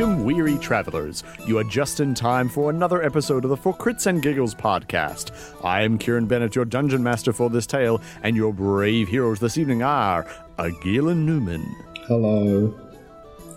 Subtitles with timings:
[0.00, 1.22] Welcome, weary travelers.
[1.46, 5.30] You are just in time for another episode of the For Crits and Giggles podcast.
[5.62, 9.58] I am Kieran Bennett, your dungeon master for this tale, and your brave heroes this
[9.58, 10.24] evening are
[10.58, 11.66] Agilan Newman,
[12.06, 12.74] Hello.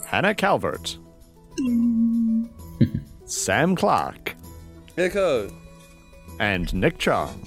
[0.06, 0.98] Hannah Calvert,
[3.26, 4.36] Sam Clark,
[4.98, 5.50] Echo.
[6.42, 7.42] and Nick Chong.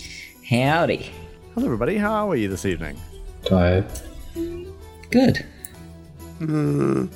[0.48, 1.10] Howdy.
[1.54, 1.98] Hello, everybody.
[1.98, 2.98] How are you this evening?
[3.44, 3.84] Tired.
[5.10, 5.44] Good.
[6.40, 7.10] Mm.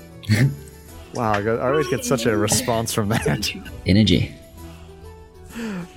[1.14, 3.50] Wow, I, got, I always get such a response from that.
[3.86, 4.34] Energy.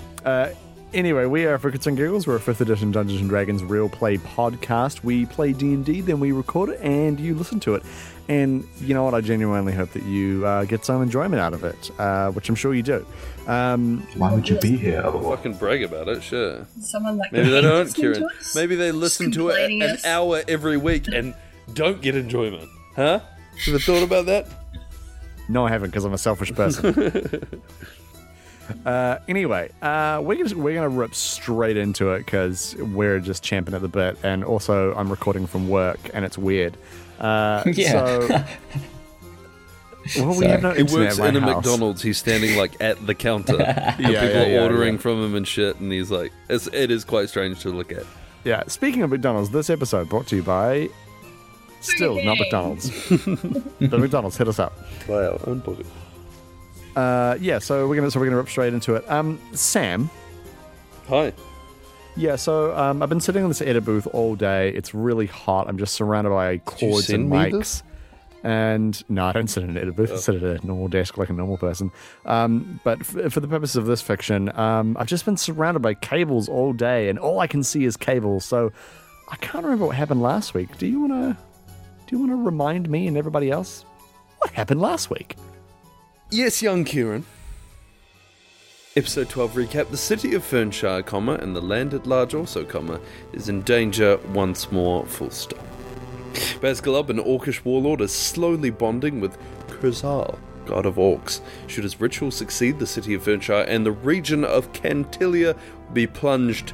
[0.93, 2.27] Anyway, we are for Crits and Giggles.
[2.27, 5.03] We're a 5th edition Dungeons and Dragons real play podcast.
[5.03, 7.83] We play D&D, then we record it, and you listen to it.
[8.29, 9.15] And you know what?
[9.15, 12.53] I genuinely hope that you uh, get some enjoyment out of it, uh, which I'm
[12.53, 13.03] sure you do.
[13.47, 15.37] Um, Why would you be here otherwise?
[15.37, 16.67] Fucking brag about it, sure.
[16.79, 18.29] Someone like Maybe they don't, listening Kieran.
[18.29, 20.05] to us, Maybe they listen to it an us.
[20.05, 21.33] hour every week and
[21.73, 22.69] don't get enjoyment.
[22.95, 23.19] Huh?
[23.67, 24.47] Ever thought about that?
[25.49, 27.45] No, I haven't, because I'm a selfish person.
[28.85, 33.43] uh, anyway, uh, we're just, we're going to rip straight into it because we're just
[33.43, 34.17] champing at the bit.
[34.23, 36.77] And also, I'm recording from work, and it's weird.
[37.19, 38.45] Uh, Yeah.
[40.05, 41.55] So, well, we have no He internet works at in a house.
[41.65, 42.01] McDonald's.
[42.01, 43.61] He's standing like at the counter.
[43.61, 44.99] and Yeah, people yeah, yeah, are ordering yeah.
[44.99, 45.79] from him and shit.
[45.79, 48.03] And he's like, it's, it is quite strange to look at.
[48.43, 50.89] Yeah, speaking of McDonald's, this episode brought to you by
[51.83, 52.89] still not McDonald's.
[53.09, 54.73] the McDonald's hit us up.
[55.07, 55.85] By our own pocket.
[56.95, 59.09] Uh, yeah, so we're gonna so we're gonna rip straight into it.
[59.09, 60.09] Um, Sam.
[61.07, 61.33] Hi.
[62.15, 64.69] Yeah, so um, I've been sitting in this edit booth all day.
[64.69, 65.67] It's really hot.
[65.67, 67.51] I'm just surrounded by cords and send mics.
[67.51, 67.83] this?
[68.43, 70.11] And no, I don't sit in an edit booth.
[70.11, 71.91] I sit at a normal desk like a normal person.
[72.25, 75.93] Um, but f- for the purposes of this fiction, um, I've just been surrounded by
[75.95, 78.45] cables all day, and all I can see is cables.
[78.45, 78.71] So
[79.29, 80.77] I can't remember what happened last week.
[80.77, 81.37] Do you wanna?
[82.05, 83.85] Do you wanna remind me and everybody else
[84.39, 85.37] what happened last week?
[86.29, 87.25] Yes, young Kieran.
[88.95, 92.99] Episode 12 recap The city of Fernshire, comma, and the land at large also, comma,
[93.31, 95.65] is in danger once more, full stop.
[96.61, 99.37] Basgalub, an orcish warlord, is slowly bonding with
[99.67, 101.41] Kurzal, god of orcs.
[101.67, 105.57] Should his ritual succeed, the city of Fernshire and the region of Cantilia
[105.93, 106.73] be plunged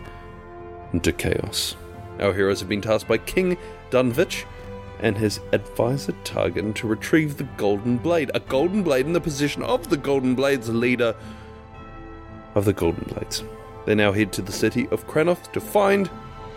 [0.91, 1.75] into chaos.
[2.19, 3.57] Our heroes have been tasked by King
[3.91, 4.45] Dunvich
[4.99, 9.63] and his advisor Targan to retrieve the Golden Blade, a Golden Blade in the position
[9.63, 11.15] of the Golden Blade's leader
[12.55, 13.43] of the Golden Blades.
[13.85, 16.09] They now head to the city of Kranoth to find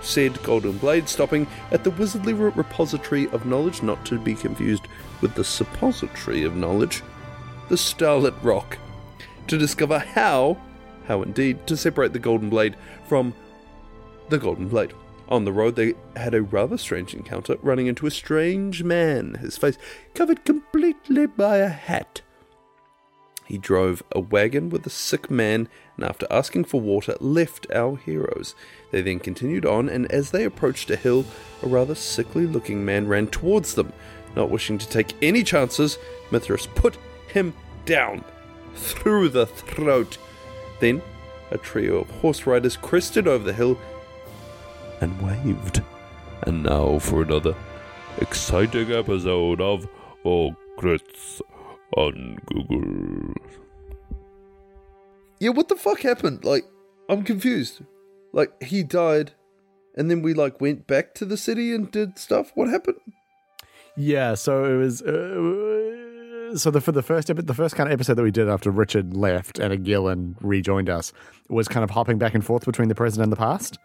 [0.02, 4.88] said Golden Blade, stopping at the Wizardly Repository of Knowledge, not to be confused
[5.20, 7.02] with the Suppository of Knowledge,
[7.68, 8.78] the Starlit Rock,
[9.46, 10.58] to discover how,
[11.06, 12.76] how indeed, to separate the Golden Blade
[13.06, 13.32] from
[14.28, 14.92] the Golden Blade.
[15.32, 19.56] On the road, they had a rather strange encounter, running into a strange man, his
[19.56, 19.78] face
[20.12, 22.20] covered completely by a hat.
[23.46, 27.96] He drove a wagon with a sick man and, after asking for water, left our
[27.96, 28.54] heroes.
[28.90, 31.24] They then continued on, and as they approached a hill,
[31.62, 33.94] a rather sickly looking man ran towards them.
[34.36, 35.96] Not wishing to take any chances,
[36.30, 37.54] Mithras put him
[37.86, 38.22] down
[38.74, 40.18] through the throat.
[40.78, 41.00] Then,
[41.50, 43.78] a trio of horse riders crested over the hill
[45.02, 45.82] and waved.
[46.42, 47.54] And now for another
[48.18, 49.86] exciting episode of
[50.24, 51.40] Oh Crits
[51.96, 53.34] on Google.
[55.40, 56.44] Yeah, what the fuck happened?
[56.44, 56.64] Like,
[57.08, 57.80] I'm confused.
[58.32, 59.32] Like, he died,
[59.96, 62.52] and then we like went back to the city and did stuff.
[62.54, 62.98] What happened?
[63.96, 65.02] Yeah, so it was.
[65.02, 68.48] Uh, so the for the first epi- the first kind of episode that we did
[68.48, 71.12] after Richard left and Gillen rejoined us
[71.48, 73.78] was kind of hopping back and forth between the present and the past,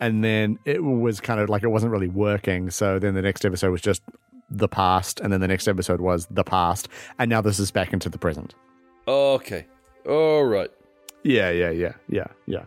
[0.00, 2.70] and then it was kind of like it wasn't really working.
[2.70, 4.02] So then the next episode was just
[4.50, 7.92] the past, and then the next episode was the past, and now this is back
[7.92, 8.54] into the present.
[9.06, 9.66] Okay,
[10.08, 10.70] all right.
[11.22, 12.64] Yeah, yeah, yeah, yeah, yeah.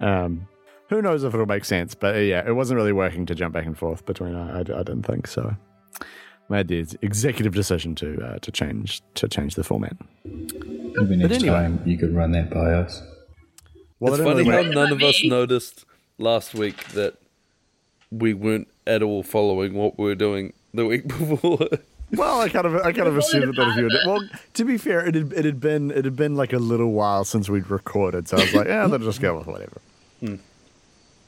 [0.00, 0.48] Um,
[0.88, 3.66] who knows if it'll make sense, but yeah, it wasn't really working to jump back
[3.66, 4.34] and forth between.
[4.34, 5.56] I, I, I didn't think so.
[6.50, 9.96] Made the executive decision to uh, to change to change the format.
[10.24, 11.48] Maybe next anyway.
[11.48, 13.02] time you could run that by us.
[13.98, 15.86] Well, it's funny really how none of us noticed
[16.18, 17.16] last week that
[18.10, 21.68] we weren't at all following what we were doing the week before.
[22.12, 24.64] Well, I kind of I kind of assumed that all if you had, well, to
[24.64, 27.48] be fair, it had, it had been it had been like a little while since
[27.48, 29.80] we'd recorded, so I was like, yeah, let's just go with whatever.
[30.20, 30.36] Hmm.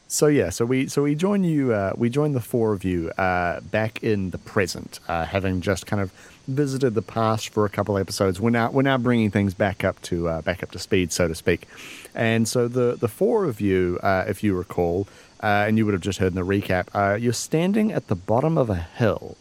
[0.08, 3.11] So yeah, so we so we join you uh, we join the four of you
[3.19, 6.12] uh, back in the present, uh, having just kind of
[6.47, 8.41] visited the past for a couple episodes.
[8.41, 11.26] We're now we're now bringing things back up to uh, back up to speed, so
[11.26, 11.67] to speak.
[12.14, 15.08] And so the the four of you, uh, if you recall,
[15.43, 18.14] uh, and you would have just heard in the recap, uh, you're standing at the
[18.14, 19.37] bottom of a hill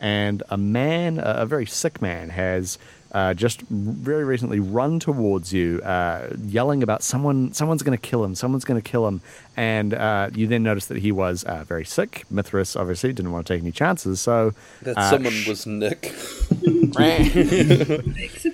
[0.00, 2.78] and a man, a very sick man, has
[3.12, 7.52] uh, just very recently run towards you, uh, yelling about someone.
[7.52, 8.34] Someone's going to kill him.
[8.34, 9.20] Someone's going to kill him.
[9.56, 12.24] And uh, you then notice that he was uh, very sick.
[12.30, 14.52] Mithras obviously didn't want to take any chances, so
[14.82, 16.02] That uh, someone sh- was Nick.
[16.96, 18.49] Big surprise.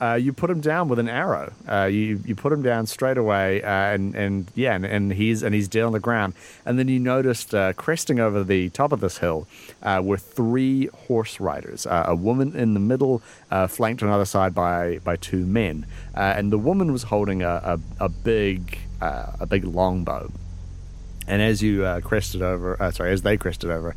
[0.00, 1.52] Uh, you put him down with an arrow.
[1.68, 5.42] Uh, you you put him down straight away, uh, and and yeah, and, and he's
[5.42, 6.32] and he's dead on the ground.
[6.64, 9.46] And then you noticed uh, cresting over the top of this hill
[9.82, 11.86] uh, were three horse riders.
[11.86, 13.22] Uh, a woman in the middle,
[13.68, 18.04] flanked on either side by by two men, and the woman was holding a a,
[18.04, 20.32] a big a big longbow.
[21.26, 23.94] And as you crested over, sorry, as they crested over,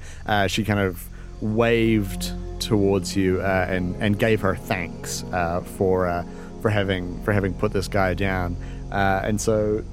[0.48, 1.08] she kind of
[1.44, 6.26] waved towards you uh, and and gave her thanks uh, for uh,
[6.62, 8.56] for having for having put this guy down.
[8.92, 9.84] Uh, and so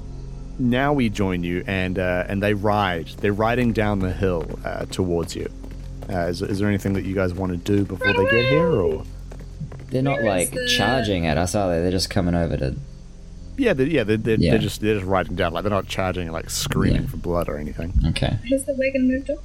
[0.59, 3.09] now we join you, and uh, and they ride.
[3.19, 5.49] They're riding down the hill uh, towards you.
[6.09, 8.71] Uh, is, is there anything that you guys want to do before they get here,
[8.71, 9.05] or?
[9.91, 11.81] They're not like the- charging at us, are they?
[11.83, 12.77] They're just coming over to.
[13.57, 14.53] Yeah, they, yeah, they're, they're, Yeah.
[14.53, 15.53] they're just they're just riding down.
[15.53, 17.09] Like they're not charging, like screaming Yeah.
[17.09, 17.93] for blood or anything.
[18.09, 18.39] Okay.
[18.51, 19.39] Has the wagon moved on?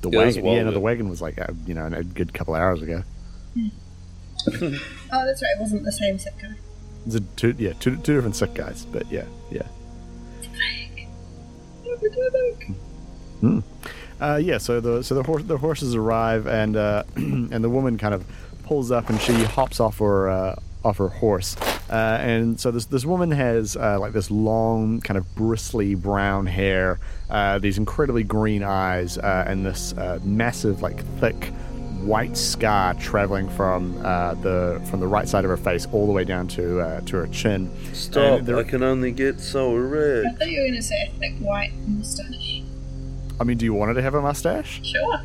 [0.00, 2.32] The Yeah, wagon, a while yeah, no, the wagon was like you know a good
[2.32, 3.02] couple hours ago.
[5.10, 5.56] Oh, that's right.
[5.56, 6.54] It wasn't the same sick guy.
[7.04, 9.62] It's a two, yeah, two, two different sick guys, but yeah, yeah,
[14.20, 14.58] uh, yeah.
[14.58, 18.24] So the so the horse the horses arrive and uh, and the woman kind of
[18.64, 21.56] pulls up and she hops off her uh, off her horse,
[21.90, 26.46] uh, and so this this woman has uh, like this long kind of bristly brown
[26.46, 26.98] hair,
[27.30, 31.52] uh, these incredibly green eyes, uh, and this uh, massive like thick
[32.02, 36.12] white scar traveling from uh, the from the right side of her face all the
[36.12, 37.68] way down to uh, to her chin.
[37.92, 38.38] Stop!
[38.38, 40.24] And there- I can only get so red.
[40.26, 42.62] I thought you were going to say a thick white moustache.
[43.40, 44.80] I mean, do you want her to have a mustache?
[44.84, 45.20] Sure.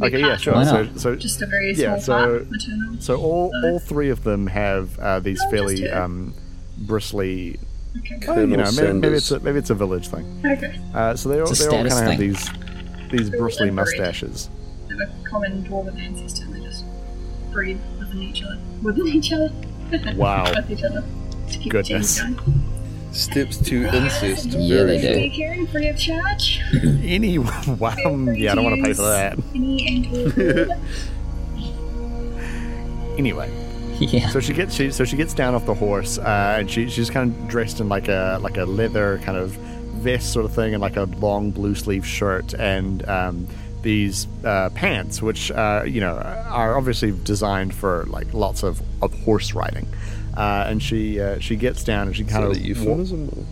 [0.00, 0.64] To be Okay, yeah, sure.
[0.64, 4.46] So, so, Just a very Yeah, small so- part, so all all three of them
[4.46, 6.34] have uh, these just fairly um,
[6.78, 7.58] bristly.
[7.98, 8.18] Okay.
[8.26, 10.40] Well, you know, maybe, maybe it's a, maybe it's a village thing.
[10.44, 10.78] Okay.
[10.94, 12.48] Uh, so they all they all kind of have these
[13.10, 14.48] these bristly mustaches.
[14.88, 16.84] They have a common dwarven ancestor and they just
[17.50, 18.58] breed within each other.
[18.82, 19.50] Within each other.
[20.16, 20.52] Wow.
[20.54, 21.02] With each other.
[21.50, 22.18] To keep Goodness.
[22.20, 22.67] the going.
[23.18, 24.46] Steps to incest.
[24.50, 25.56] Yeah, very they do.
[25.56, 25.68] short.
[25.70, 26.60] Free of charge.
[27.02, 27.60] Any wow,
[27.96, 30.78] Feel yeah, I don't want to pay for that.
[33.18, 33.50] Anyway,
[33.98, 34.28] Yeah.
[34.28, 37.10] so she gets she so she gets down off the horse uh, and she she's
[37.10, 40.72] kind of dressed in like a like a leather kind of vest sort of thing
[40.72, 43.48] and like a long blue sleeve shirt and um,
[43.82, 49.12] these uh, pants which uh, you know are obviously designed for like lots of, of
[49.24, 49.88] horse riding.
[50.38, 53.28] Uh, and she uh, she gets down and she kind of a euphemism?
[53.36, 53.44] or-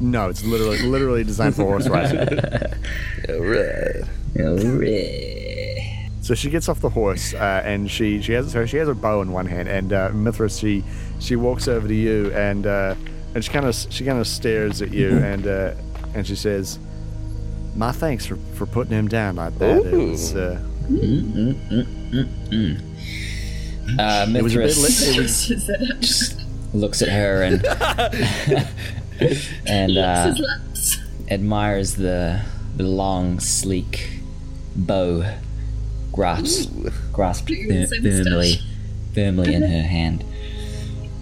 [0.00, 2.16] no, it's literally literally designed for horse riding.
[3.28, 4.02] Yeah, right.
[4.38, 6.10] Alright.
[6.20, 8.94] So she gets off the horse uh, and she she has her she has her
[8.94, 10.84] bow in one hand and uh, Mithras she
[11.20, 12.94] she walks over to you and uh,
[13.34, 15.74] and she kind of she kind of stares at you and uh,
[16.14, 16.78] and she says,
[17.74, 19.78] "My thanks for, for putting him down like that.
[19.86, 20.10] It Ooh.
[20.10, 20.58] was it
[20.90, 21.00] was a bit
[22.50, 22.93] Mithras
[23.86, 26.40] li- it Just
[26.72, 27.64] looks at her and
[29.66, 30.34] and uh,
[31.30, 32.40] admires the
[32.76, 34.18] the long, sleek
[34.76, 35.24] bow
[36.12, 36.70] grasped
[37.12, 38.24] grasped You can fir- say moustache.
[38.24, 38.60] firmly
[39.14, 40.24] firmly in her hand.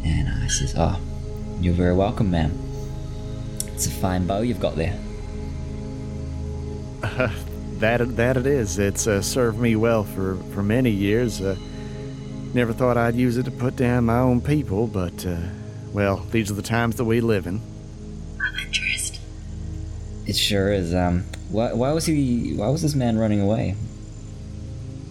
[0.05, 0.99] And I says, "Oh,
[1.61, 2.53] you're very welcome, ma'am.
[3.75, 4.99] It's a fine bow you've got there."
[7.81, 8.79] that that it is.
[8.79, 11.41] It's uh, served me well for for many years.
[11.41, 11.57] Uh,
[12.55, 15.37] never thought I'd use it to put down my own people, but uh,
[15.93, 17.61] well, these are the times that we live in."
[18.41, 19.21] I'm interested.
[20.27, 20.95] It sure is.
[20.95, 22.55] Um, why, why was he?
[22.55, 23.77] Why was this man running away?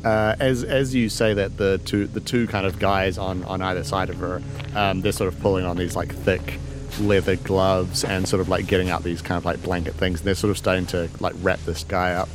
[0.03, 3.61] uh, as as you say that the two the two kind of guys on on
[3.61, 4.41] either side of her,
[4.75, 6.59] um, they're sort of pulling on these like thick
[6.99, 10.19] leather gloves and sort of like getting out these kind of like blanket things.
[10.19, 12.29] And they're sort of starting to like wrap this guy up,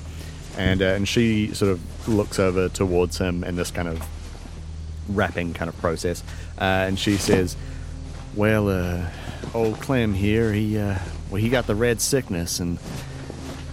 [0.56, 4.00] and uh, and she sort of looks over towards him in this kind of
[5.08, 6.22] wrapping kind of process,
[6.58, 7.56] uh, and she says,
[8.34, 9.08] "Well, uh,
[9.54, 10.98] old Clem here, he uh,
[11.30, 12.78] well he got the red sickness and."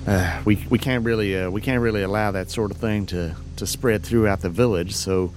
[0.07, 3.35] uh, we we can't really uh, we can't really allow that sort of thing to,
[3.55, 4.95] to spread throughout the village.
[4.95, 5.33] So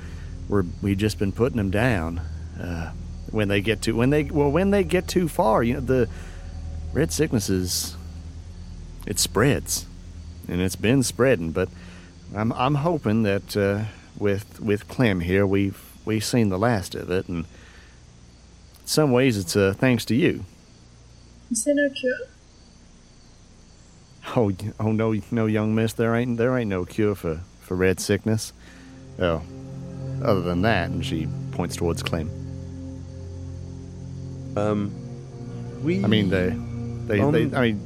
[0.49, 2.21] we're we've just been putting them down.
[2.61, 2.93] Uh,
[3.31, 6.09] when they get to when they well when they get too far, you know the
[6.93, 7.97] red sickness is
[9.07, 9.87] it spreads,
[10.49, 11.53] and it's been spreading.
[11.53, 11.69] But
[12.35, 13.85] I'm I'm hoping that uh,
[14.19, 19.37] with with Clem here we've we've seen the last of it, and in some ways
[19.37, 20.45] it's uh, thanks to you.
[21.51, 22.17] Is there no cure?
[24.35, 28.01] Oh, oh no, no, young miss, there ain't there ain't no cure for for red
[28.01, 28.53] sickness.
[29.19, 29.43] Oh,
[30.23, 32.31] other than that, and she points towards Clem.
[34.57, 34.93] Um,
[35.83, 36.03] we.
[36.03, 36.49] I mean, they,
[37.07, 37.55] they, Um, they.
[37.57, 37.81] I mean,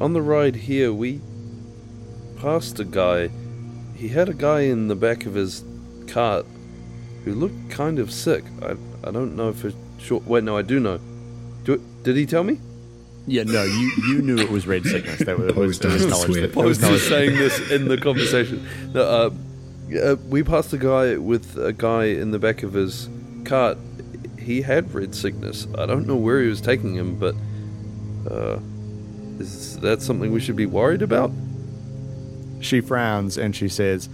[0.00, 1.20] on the ride here, we
[2.36, 3.30] passed a guy.
[3.94, 5.62] He had a guy in the back of his
[6.02, 6.46] cart
[7.24, 8.44] who looked kind of sick.
[8.62, 10.20] I I don't know for sure.
[10.26, 10.98] Wait, no, I do know.
[11.64, 12.58] Do did he tell me?
[13.26, 15.20] yeah, no, you you knew it was red sickness.
[15.20, 16.46] That was, was, Post was on knowledge Twitter.
[16.48, 18.66] that, there was Post knowledge- saying this in the conversation.
[18.92, 19.30] No, uh,
[19.96, 23.08] uh, we passed a guy with a guy in the back of his
[23.44, 23.78] cart.
[24.38, 25.68] He had red sickness.
[25.78, 27.36] I don't know where he was taking him, but
[28.28, 28.58] uh,
[29.38, 31.30] is that something we should be worried about?
[32.60, 34.08] She frowns and she says,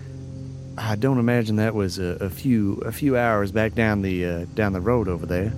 [0.79, 4.45] "I don't imagine that was a, a few a few hours back down the uh,
[4.55, 5.53] down the road over there."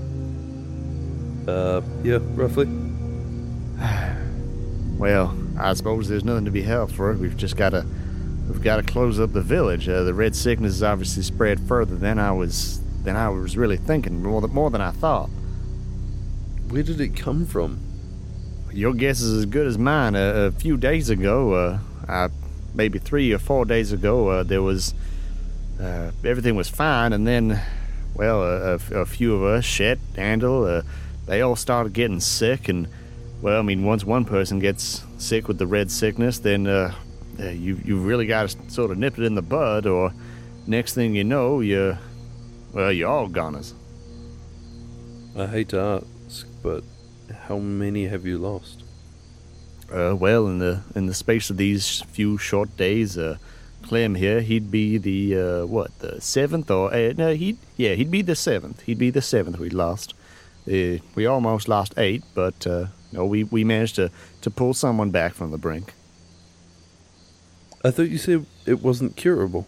[1.46, 2.68] Uh, yeah, roughly.
[5.00, 7.14] Well, I suppose there's nothing to be helped for.
[7.14, 7.86] We've just got to
[8.48, 9.88] we've got to close up the village.
[9.88, 13.78] Uh, the red sickness is obviously spread further than I was than I was really
[13.78, 15.30] thinking, more than, more than I thought.
[16.68, 17.80] Where did it come from?
[18.72, 20.14] Your guess is as good as mine.
[20.14, 22.28] A, a few days ago, uh, I,
[22.74, 24.94] maybe three or four days ago, uh, there was
[25.80, 27.60] uh, everything was fine, and then,
[28.14, 30.82] well, a, a- a few of us, Shet, Dandel, uh,
[31.26, 32.88] they all started getting sick, and
[33.40, 36.94] well, I mean, once one person gets sick with the red sickness, then uh,
[37.38, 40.12] uh, you you really got to sort of nip it in the bud, or
[40.66, 41.98] next thing you know, you're,
[42.72, 43.72] well, you're all goners.
[45.36, 46.82] I hate to ask, but
[47.46, 48.82] how many have you lost?
[49.90, 53.38] Uh, well, in the in the space of these few short days, uh,
[53.90, 58.08] Clem here, he'd be the uh, what the seventh or uh, no, he'd yeah, he'd
[58.08, 58.82] be the seventh.
[58.82, 60.14] He'd be the seventh we lost.
[60.64, 65.10] Uh, we almost lost eight, but uh, no, we, we managed to, to pull someone
[65.10, 65.92] back from the brink.
[67.84, 69.66] I thought you said it wasn't curable.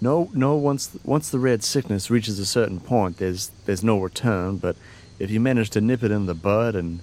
[0.00, 0.56] No, no.
[0.56, 4.56] Once once the red sickness reaches a certain point, there's there's no return.
[4.56, 4.74] But
[5.20, 7.02] if you manage to nip it in the bud and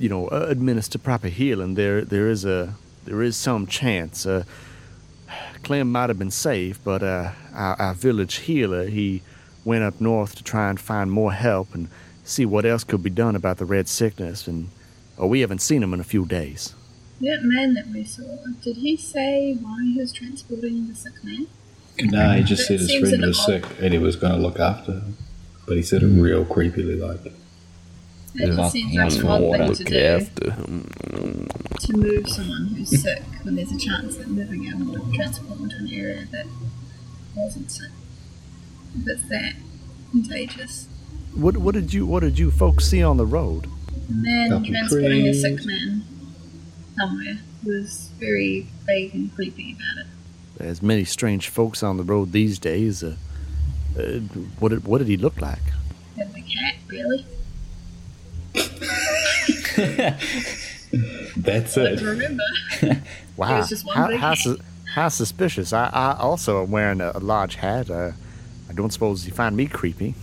[0.00, 2.74] you know administer proper healing, there there is a
[3.04, 4.26] there is some chance.
[4.26, 4.42] Uh,
[5.62, 9.22] Clem might have been safe, but uh, our, our village healer he
[9.64, 11.88] went up north to try and find more help and
[12.24, 14.46] see what else could be done about the red sickness.
[14.46, 14.68] And
[15.18, 16.74] oh, we haven't seen him in a few days.
[17.20, 18.22] That man that we saw,
[18.62, 21.46] did he say why he was transporting the sick man?
[22.00, 24.32] No, he just That said his friend an was odd- sick and he was going
[24.32, 25.16] to look after him.
[25.66, 27.32] But he said it real creepily, like,
[28.34, 29.98] That He just asked- seems like asked an for odd thing to Look do.
[29.98, 31.86] after.
[31.86, 35.68] To move someone who's sick when there's a chance that moving him would transport them
[35.68, 36.46] to an area that
[37.34, 37.90] wasn't sick.
[39.00, 39.54] If it's that
[40.12, 40.86] contagious.
[41.34, 43.66] What what did you what did you folks see on the road?
[44.08, 46.02] The man Couple transporting a sick man
[46.98, 50.10] somewhere was very vague and creepy about it.
[50.58, 53.02] There's many strange folks on the road these days.
[53.02, 53.16] Uh,
[53.98, 54.02] uh,
[54.58, 55.62] what did what did he look like?
[56.16, 57.24] Had a cat, really?
[61.36, 62.00] That's it.
[62.00, 62.42] remember.
[63.36, 64.58] Wow, one how how, su-
[64.94, 65.72] how suspicious!
[65.72, 67.88] I, I also am wearing a, a large hat.
[67.90, 68.10] Uh,
[68.68, 70.14] I don't suppose you find me creepy.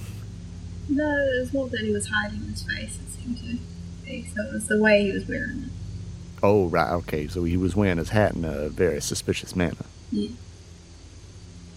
[0.87, 3.57] no, it was more that he was hiding his face, it seemed to
[4.05, 4.27] be.
[4.35, 5.69] So it was the way he was wearing it.
[6.43, 7.27] Oh right, okay.
[7.27, 9.85] So he was wearing his hat in a very suspicious manner.
[10.11, 10.29] Yeah.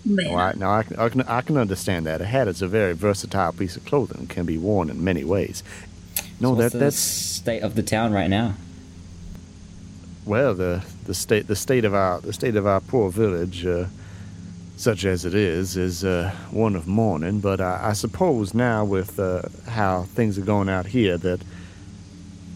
[0.06, 2.20] Right, now I can, I can I can understand that.
[2.20, 5.24] A hat is a very versatile piece of clothing and can be worn in many
[5.24, 5.62] ways.
[6.40, 8.54] No, What's that the that's state of the town right now.
[10.24, 13.86] Well, the the state the state of our the state of our poor village, uh,
[14.76, 17.40] such as it is, is uh, one of mourning.
[17.40, 21.40] But I, I suppose now with uh, how things are going out here, that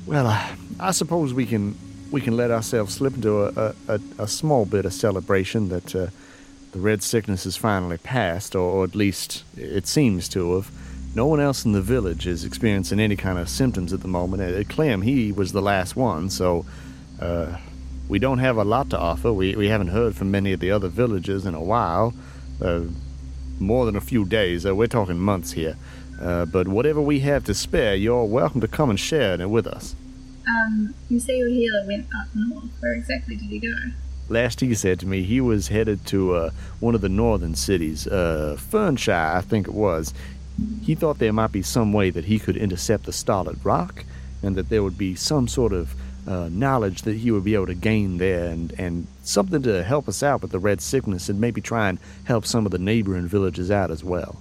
[0.07, 1.77] well, I, I suppose we can
[2.11, 6.07] we can let ourselves slip into a a, a, small bit of celebration that uh,
[6.73, 10.71] the red sickness is finally past, or, or at least it seems to have.
[11.15, 14.43] No one else in the village is experiencing any kind of symptoms at the moment.
[14.43, 16.67] Uh, Clem, he was the last one, so
[17.21, 17.57] uh,
[18.09, 19.33] we don't have a lot to offer.
[19.33, 22.15] We, we haven't heard from many of the other villages in a while,
[22.61, 22.83] uh,
[23.61, 24.67] more than a few days.
[24.67, 25.77] Uh, we're talking months here.
[26.21, 29.69] Uh, but whatever we have to spare, you're welcome to come and share it with
[29.69, 29.95] us.
[30.49, 32.71] Um, you say your healer went up north.
[32.81, 33.73] Where exactly did he go?
[34.29, 38.07] Last he said to me, he was headed to uh, one of the northern cities,
[38.07, 40.15] uh, Fernshire, I think it was.
[40.83, 44.05] He thought there might be some way that he could intercept the Starlit Rock,
[44.43, 45.95] and that there would be some sort of
[46.29, 50.09] uh, knowledge that he would be able to gain there, and, and something to help
[50.09, 53.27] us out with the red sickness, and maybe try and help some of the neighboring
[53.27, 54.41] villages out as well.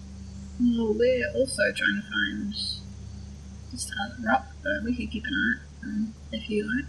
[0.62, 5.86] Well, we're also trying to find just Starlit Rock, but we could keep an eye
[5.88, 6.86] um, if you like.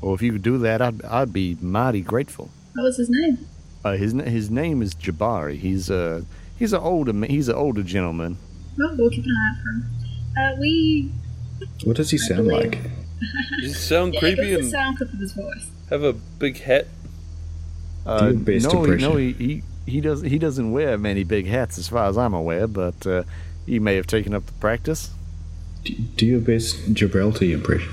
[0.00, 2.50] Well, if you could do that, I'd, I'd be mighty grateful.
[2.74, 3.48] What was his name?
[3.84, 5.58] Uh, his his name is Jabari.
[5.58, 6.26] He's a
[6.58, 8.36] he's an older he's an older gentleman.
[8.78, 9.84] Well, we'll keep an eye out for him.
[10.56, 11.10] Uh, we
[11.84, 12.90] What does he sound believe- like?
[13.60, 15.70] You sound yeah, creepy and sound clip of his voice.
[15.88, 16.86] have a big hat.
[18.04, 19.10] Uh, your best no, he- impression.
[19.10, 22.34] no, he, he he does he doesn't wear many big hats as far as I'm
[22.34, 23.22] aware, but uh,
[23.64, 25.10] he may have taken up the practice.
[25.84, 27.90] Do, do your best Gibraltar impression.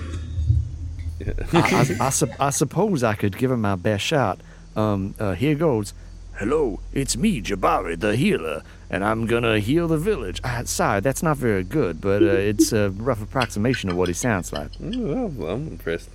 [1.53, 4.39] I, I, I, sup- I suppose I could give him my best shot.
[4.75, 5.93] Um, uh, here goes.
[6.37, 10.41] Hello, it's me, Jabari, the healer, and I'm gonna heal the village.
[10.43, 14.15] Uh, sorry, that's not very good, but uh, it's a rough approximation of what he
[14.15, 14.71] sounds like.
[14.83, 16.09] Oh, well, I'm impressed.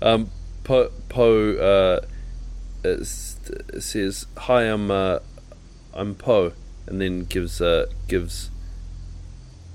[0.00, 0.30] Um,
[0.62, 5.18] Poe po, uh, uh, says, "Hi, I'm uh,
[5.92, 6.52] I'm Poe,"
[6.86, 8.50] and then gives uh, gives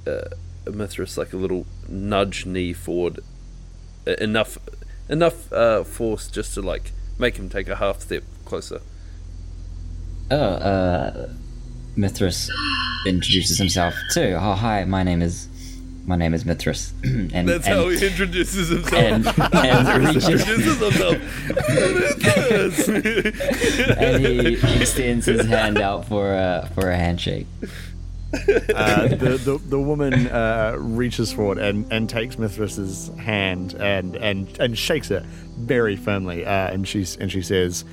[0.07, 0.29] uh,
[0.71, 3.19] Mithras like a little nudge knee forward,
[4.07, 4.57] uh, enough
[5.10, 8.79] enough uh, force just to like make him take a half step closer.
[10.31, 11.29] Oh, uh,
[11.97, 12.50] Mithras
[13.05, 14.38] introduces himself too.
[14.39, 15.50] Oh, hi, my name is,
[16.05, 18.93] my name is Mithras, and That's and, how he introduces himself.
[18.93, 21.17] and, and reaches, introduces himself.
[23.97, 27.47] and he extends his hand out for a for a handshake.
[28.33, 34.57] Uh, the, the the woman uh, reaches forward and, and takes Mithras's hand and, and,
[34.57, 35.23] and shakes it
[35.57, 36.45] very firmly.
[36.45, 37.83] Uh, and she's and she says,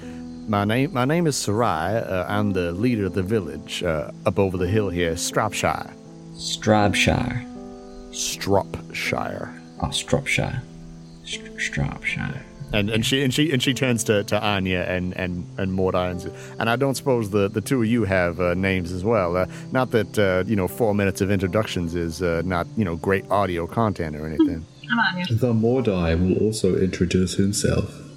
[0.49, 1.97] "My name my name is Sarai.
[1.97, 5.93] Uh, I'm the leader of the village uh, up over the hill here, Stropshire.
[6.37, 7.45] Strabshire.
[8.11, 10.61] Stropshire." Oh, Stropshire.
[11.25, 12.43] St- Stropshire.
[12.73, 16.11] And and she and she and she turns to, to Anya and and and Mordai
[16.11, 19.37] and and I don't suppose the, the two of you have uh, names as well.
[19.37, 22.96] Uh, not that uh, you know four minutes of introductions is uh, not you know
[22.96, 24.66] great audio content or anything.
[24.90, 25.25] I'm on.
[25.31, 28.08] The Mordai will also introduce himself.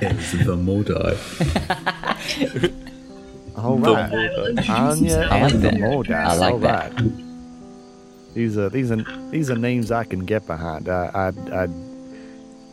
[0.00, 1.16] As the Mordai.
[3.56, 4.12] All right.
[4.12, 5.32] I will Anya himself.
[5.32, 5.74] I like and the that.
[5.80, 6.14] Mordai.
[6.24, 7.00] I like All that.
[7.00, 7.12] right.
[8.34, 10.88] These are these are these are names I can get behind.
[10.88, 11.68] I, I, I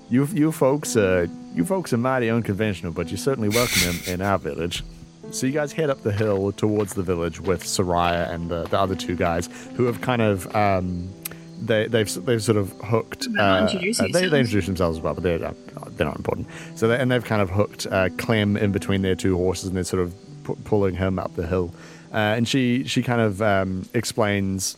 [0.09, 4.21] you you folks uh you folks are mighty unconventional, but you're certainly welcome in, in
[4.21, 4.83] our village.
[5.31, 8.79] So you guys head up the hill towards the village with Soraya and the, the
[8.79, 11.09] other two guys who have kind of um
[11.59, 13.27] they they've they've sort of hooked.
[13.37, 13.41] Uh,
[13.99, 15.53] uh, they they introduce themselves as well, but they're uh,
[15.89, 16.47] they're not important.
[16.75, 19.75] So they, and they've kind of hooked uh, Clem in between their two horses, and
[19.75, 21.73] they're sort of pu- pulling him up the hill.
[22.13, 24.77] Uh, and she she kind of um, explains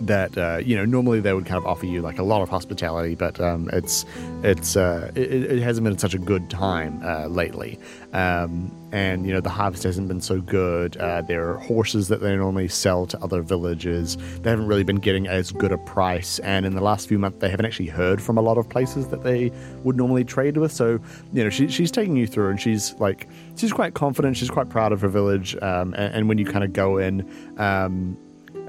[0.00, 2.48] that uh, you know normally they would kind of offer you like a lot of
[2.48, 4.04] hospitality, but um, it's
[4.42, 7.78] it's uh, it, it hasn't been such a good time uh, lately,
[8.12, 10.96] um, and you know the harvest hasn't been so good.
[10.96, 14.16] Uh, there are horses that they normally sell to other villages.
[14.40, 17.38] They haven't really been getting as good a price, and in the last few months
[17.38, 19.50] they haven't actually heard from a lot of places that they
[19.82, 20.72] would normally trade with.
[20.72, 21.00] So
[21.32, 24.36] you know she, she's taking you through, and she's like she's quite confident.
[24.36, 27.28] She's quite proud of her village, um, and, and when you kind of go in.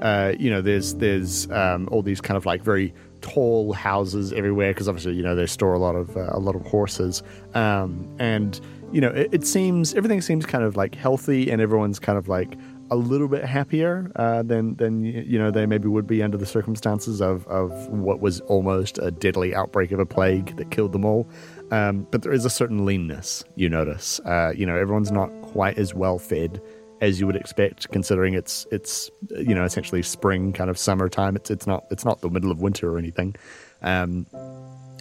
[0.00, 4.72] Uh, you know, there's there's um, all these kind of like very tall houses everywhere
[4.72, 7.22] because obviously you know they store a lot of uh, a lot of horses,
[7.54, 8.60] um, and
[8.92, 12.28] you know it, it seems everything seems kind of like healthy and everyone's kind of
[12.28, 12.56] like
[12.90, 16.46] a little bit happier uh, than than you know they maybe would be under the
[16.46, 21.04] circumstances of of what was almost a deadly outbreak of a plague that killed them
[21.04, 21.28] all.
[21.72, 24.20] Um, but there is a certain leanness you notice.
[24.20, 26.60] Uh, you know, everyone's not quite as well fed
[27.00, 31.36] as you would expect, considering it's it's you know essentially spring, kind of summertime.
[31.36, 33.36] It's it's not it's not the middle of winter or anything.
[33.82, 34.26] Um,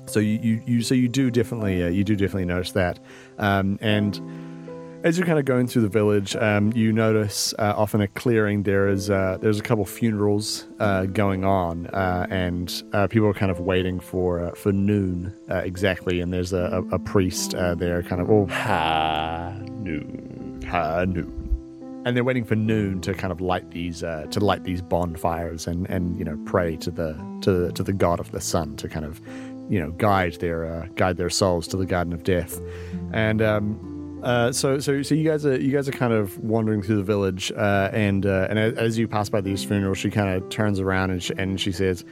[0.05, 2.99] so you, you, you so you do definitely uh, you do definitely notice that,
[3.37, 4.19] um, and
[5.03, 8.07] as you're kind of going through the village, um, you notice uh, off in a
[8.07, 13.27] clearing there is uh, there's a couple funerals uh, going on, uh, and uh, people
[13.27, 17.51] are kind of waiting for uh, for noon exactly, and there's a, a, a priest
[17.51, 20.63] there, kind of all Ha noon.
[20.71, 21.44] uh, noon.
[22.05, 25.67] And they're waiting for noon to kind of light these uh, to light these bonfires
[25.67, 28.87] and, and you know pray to the to to the god of the sun to
[28.87, 29.19] kind of
[29.69, 32.59] you know guide their uh, guide their souls to the garden of death.
[33.11, 36.81] And um, uh, so so so you guys are you guys are kind of wandering
[36.81, 40.29] through the village uh, and uh, and as, you pass by these funerals, she kind
[40.29, 42.03] of turns around and she, and she says.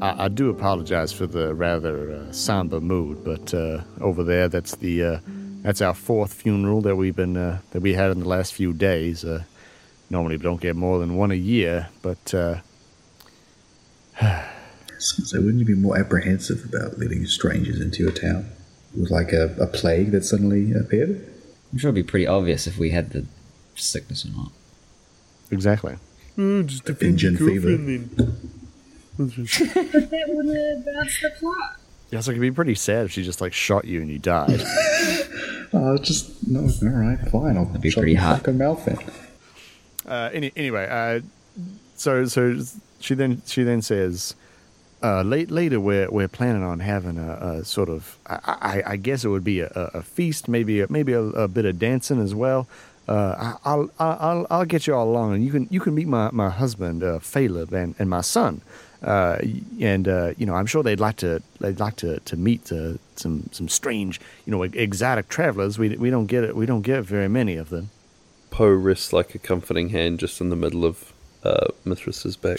[0.00, 3.54] I, I do apologize for the rather uh, somber mood, but
[4.00, 5.20] over there, that's the
[5.62, 8.72] that's our fourth funeral that we've been uh, that we had in the last few
[8.72, 9.24] days.
[9.24, 9.44] Uh,
[10.10, 12.56] normally, we don't get more than one a year, but uh,
[14.98, 18.50] So wouldn't you be more apprehensive about letting strangers into your town?
[18.96, 21.28] With like a, a plague that suddenly appeared?
[21.72, 23.26] I'm sure it'd be pretty obvious if we had the
[23.74, 24.52] sickness or not.
[25.50, 25.96] exactly.
[26.38, 27.76] Oh, just Engine fever.
[29.16, 31.76] But that wouldn't advance the plot.
[32.12, 34.18] Yeah, so it could be pretty sad if she just like shot you and you
[34.20, 34.62] died.
[35.74, 36.60] Uh, just no.
[36.60, 37.56] All right, fine.
[37.56, 38.38] I'll be pretty my hot.
[38.40, 38.98] fucking mouth in.
[40.06, 41.20] uh, any, anyway, uh,
[41.96, 42.58] so so
[43.00, 44.34] she then she then says,
[45.02, 48.96] uh, late, later we're we're planning on having a, a sort of I, I, I
[48.96, 51.78] guess it would be a, a a feast, maybe a, maybe a, a bit of
[51.78, 52.68] dancing as well.
[53.08, 56.06] Uh, I, I'll I'll I'll get you all along, and you can you can meet
[56.06, 58.60] my my husband, uh, Phaleb, and, and my son.
[59.02, 59.38] Uh,
[59.80, 62.94] and uh, you know, I'm sure they'd like to they'd like to to meet uh,
[63.16, 65.78] some some strange, you know, exotic travelers.
[65.78, 66.54] We we don't get it.
[66.54, 67.90] We don't get very many of them.
[68.50, 71.12] Poe rests like a comforting hand just in the middle of
[71.42, 72.58] uh, Mithras's back.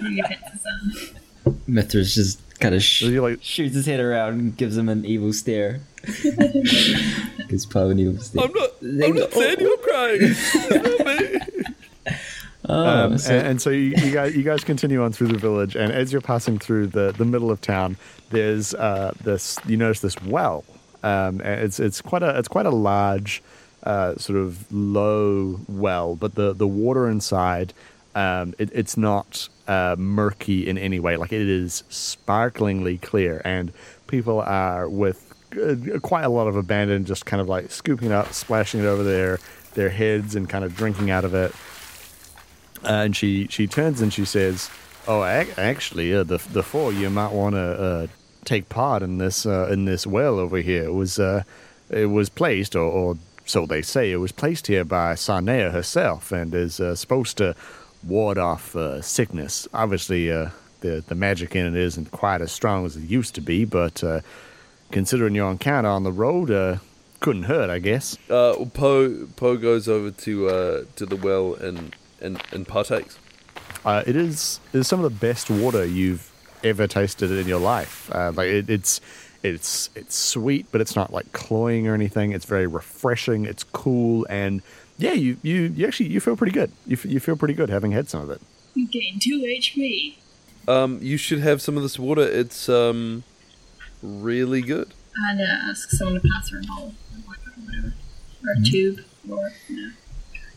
[0.00, 4.76] Maybe if it's Mithras just kind of sh- like- shoots his head around and gives
[4.76, 5.80] him an evil stare.
[7.48, 8.44] gives Poe an evil stare.
[8.44, 8.70] I'm not.
[8.82, 10.34] I'm not sad you're crying.
[12.68, 13.02] It's not me.
[13.02, 15.76] Oh, Um, and, and so you, you guys you guys continue on through the village,
[15.76, 17.96] and as you're passing through the, the middle of town,
[18.30, 20.64] there's uh, this you notice this well.
[21.02, 23.42] Um, and it's it's quite a it's quite a large
[23.84, 27.72] uh, sort of low well, but the the water inside
[28.14, 31.16] um, it, it's not uh, murky in any way.
[31.16, 33.72] Like it is sparklingly clear, and
[34.08, 38.12] people are with uh, quite a lot of abandon, just kind of like scooping it
[38.12, 39.38] up, splashing it over their
[39.74, 41.54] their heads, and kind of drinking out of it.
[42.84, 44.70] Uh, and she, she turns and she says,
[45.06, 48.06] "Oh, ac- actually, uh, the the four you might want to uh,
[48.44, 50.84] take part in this uh, in this well over here.
[50.84, 51.42] It was uh,
[51.90, 56.32] it was placed, or, or so they say, it was placed here by Sarnea herself,
[56.32, 57.54] and is uh, supposed to
[58.06, 59.68] ward off sickness.
[59.74, 63.66] Obviously, the the magic in it isn't quite as strong as it used to be,
[63.66, 64.02] but
[64.90, 66.80] considering your encounter on the road,
[67.20, 72.66] couldn't hurt, I guess." Poe Poe goes over to to the well and and, and
[72.66, 73.18] partakes.
[73.84, 76.30] Uh, it is it is some of the best water you've
[76.62, 78.10] ever tasted in your life.
[78.14, 79.00] Uh, like it, it's
[79.42, 82.32] it's it's sweet, but it's not like cloying or anything.
[82.32, 83.46] It's very refreshing.
[83.46, 84.60] It's cool, and
[84.98, 86.70] yeah, you you, you actually you feel pretty good.
[86.86, 88.42] You, f- you feel pretty good having had some of it.
[88.74, 90.16] you gain two HP.
[90.68, 92.22] Um, you should have some of this water.
[92.22, 93.24] It's um
[94.02, 94.92] really good.
[95.30, 97.94] I'd uh, ask someone to pass her a bowl or like or whatever,
[98.44, 99.92] or a tube, or you know,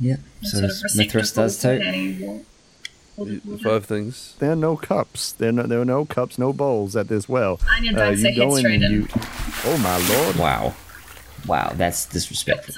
[0.04, 1.84] yeah, so sort does Mithras receptacle does for too.
[1.84, 2.40] any wa-
[3.18, 3.64] water- water.
[3.64, 4.36] Five things.
[4.40, 5.32] There are no cups.
[5.34, 7.60] There are no, there are no cups, no bowls at this well.
[7.76, 8.92] Anya don't uh, say head straight in.
[8.92, 9.08] you.
[9.66, 10.74] Oh my lord, Wow.
[11.48, 12.76] Wow, that's disrespectful.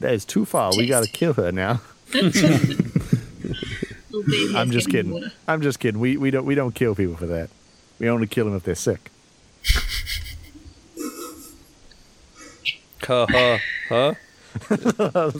[0.00, 0.70] That is too far.
[0.76, 1.80] We got to kill her now.
[4.54, 5.12] I'm just kidding.
[5.12, 5.32] water.
[5.48, 6.00] I'm just kidding.
[6.00, 7.50] We we don't we don't kill people for that.
[7.98, 9.10] We only kill them if they're sick.
[13.06, 13.58] Ha ha
[13.88, 14.14] ha.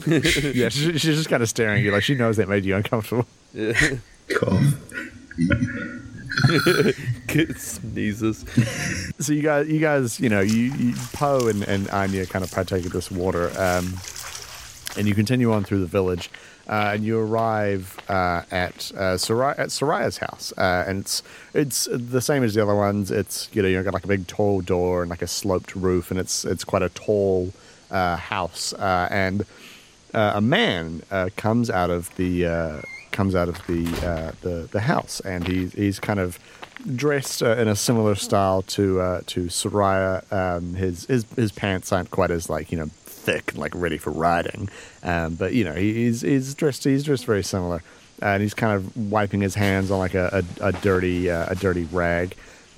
[0.07, 2.75] Yeah, she, she's just kind of staring at you like she knows that made you
[2.75, 3.27] uncomfortable.
[3.53, 3.73] Yeah.
[7.57, 8.45] Sneezes.
[9.19, 12.51] So you guys, you guys, you know, you, you Poe and, and Anya kind of
[12.51, 13.97] partake of this water, um,
[14.97, 16.29] and you continue on through the village,
[16.67, 21.87] uh, and you arrive uh, at uh, Soraya, at Soraya's house, uh, and it's it's
[21.91, 23.11] the same as the other ones.
[23.11, 26.11] It's you know you've got like a big tall door and like a sloped roof,
[26.11, 27.53] and it's it's quite a tall
[27.91, 29.45] uh, house, uh, and
[30.13, 33.83] uh, a man uh, comes out of the uh, comes out of the
[34.41, 36.39] the the house, and he's he's kind of
[36.95, 40.31] dressed in a similar style to to Soraya.
[40.31, 44.11] Um, his his his pants aren't quite as like you know thick, like ready for
[44.11, 44.69] riding,
[45.03, 47.83] um, but you know he's he's dressed he's dressed very similar,
[48.21, 51.83] and he's kind of wiping his hands on like a a, a dirty a dirty
[51.91, 52.35] rag,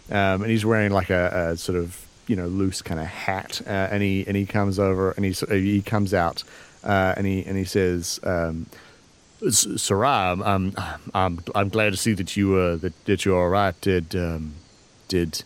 [0.09, 3.61] um, and he's wearing like a, a sort of you know loose kind of hat,
[3.65, 6.43] uh, and he and he comes over and he he comes out,
[6.83, 8.19] uh, and he and he says.
[8.23, 8.67] Um,
[9.49, 10.73] Sarah, I'm, I'm,
[11.13, 13.75] I'm, I'm glad to see that you, uh, that, that you're all right.
[13.81, 14.53] Did, um,
[15.09, 15.43] did,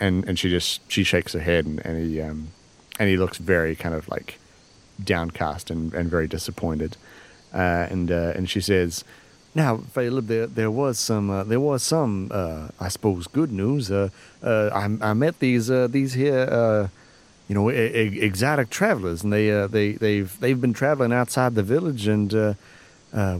[0.00, 2.48] and, and she just, she shakes her head and, and he, um,
[2.98, 4.38] and he looks very kind of like
[5.04, 6.96] downcast and, and very disappointed.
[7.52, 9.04] Uh, and, uh, and she says,
[9.56, 13.90] now, Caleb, there, there was some, uh, there was some, uh, I suppose, good news.
[13.90, 14.10] Uh,
[14.42, 16.88] uh, I, I met these, uh, these here, uh,
[17.48, 22.06] you know, e- exotic travelers, and they, they, they've, they've been traveling outside the village,
[22.06, 22.32] and,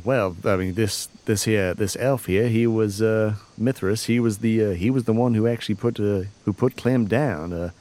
[0.04, 3.02] well, I mean, this this here this elf here, he was
[3.58, 4.06] Mithras.
[4.06, 7.72] He was the he was the one who actually put who put Clem down.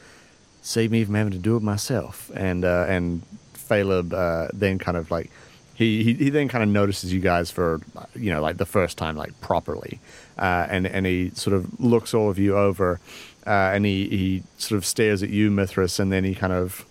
[0.62, 2.32] Saved me from having to do it myself.
[2.36, 3.22] And and
[3.70, 5.30] Phaleb uh, then kind of like
[5.76, 7.82] he, he he then kind of notices you guys for
[8.16, 10.00] you know like the first time like properly,
[10.38, 13.00] uh, and and he sort of looks all of you over,
[13.46, 16.86] uh, and he he sort of stares at you, Mithras, and then he kind of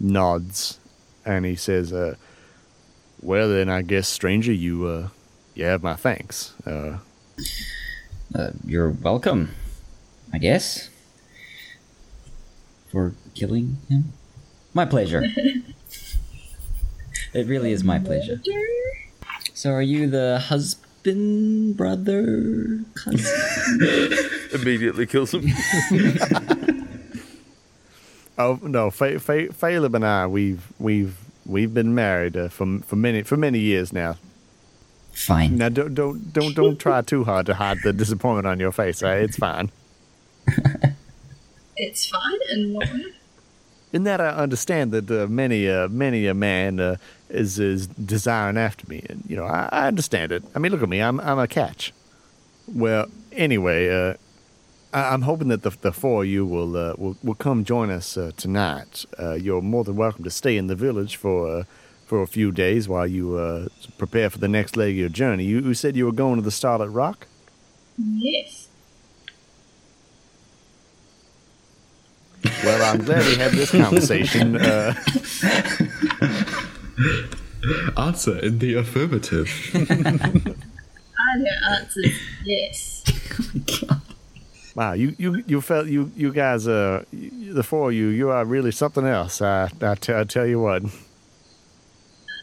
[0.00, 0.78] nods,
[1.24, 1.92] and he says.
[1.92, 2.14] Uh,
[3.22, 5.08] well, then I guess, stranger, you uh,
[5.54, 6.54] you have my thanks.
[6.66, 6.98] Uh,
[8.34, 9.50] Uh, you're welcome,
[10.32, 10.88] I guess.
[12.90, 14.12] For killing him?
[14.72, 15.24] My pleasure.
[17.32, 18.40] it really is my pleasure.
[19.54, 24.12] So, are you the husband, brother, cousin?
[24.54, 25.46] Immediately kills him.
[28.38, 31.14] Oh no, Fa- Fa- Caleb and I, we've we've
[31.44, 34.16] we've been married uh, for for many for many years now.
[35.12, 35.58] Fine.
[35.58, 39.02] Now don't don't don't don't try too hard to hide the disappointment on your face.
[39.02, 39.22] Right?
[39.22, 39.70] It's fine.
[41.82, 43.04] It's fine and what way?
[43.92, 46.96] In that I understand that uh, many uh, many a man uh,
[47.28, 50.44] is is desiring after me, and you know I, I understand it.
[50.54, 51.92] I mean, look at me, I'm I'm a catch.
[52.72, 54.14] Well, anyway, uh,
[54.94, 57.90] I, I'm hoping that the the four of you will uh, will will come join
[57.90, 59.04] us uh, tonight.
[59.18, 61.66] You're more than welcome to stay in the village for
[62.06, 65.44] for a few days while you prepare for the next leg of your journey.
[65.44, 67.26] You, you said you were going to the Starlit Rock.
[67.96, 68.59] Yes.
[72.64, 74.56] Well, I'm glad we had this conversation.
[74.56, 74.94] Uh,
[77.96, 79.48] Answer in the affirmative.
[81.32, 83.04] And your answer is yes.
[84.74, 88.44] Wow, you you you felt you you guys uh the four of you you are
[88.44, 89.40] really something else.
[89.42, 90.82] I I, t- I tell you what.
[90.84, 90.88] I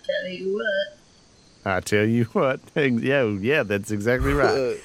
[0.05, 0.97] tell you what.
[1.65, 2.59] I tell you what.
[2.75, 4.77] Yeah, yeah, that's exactly right.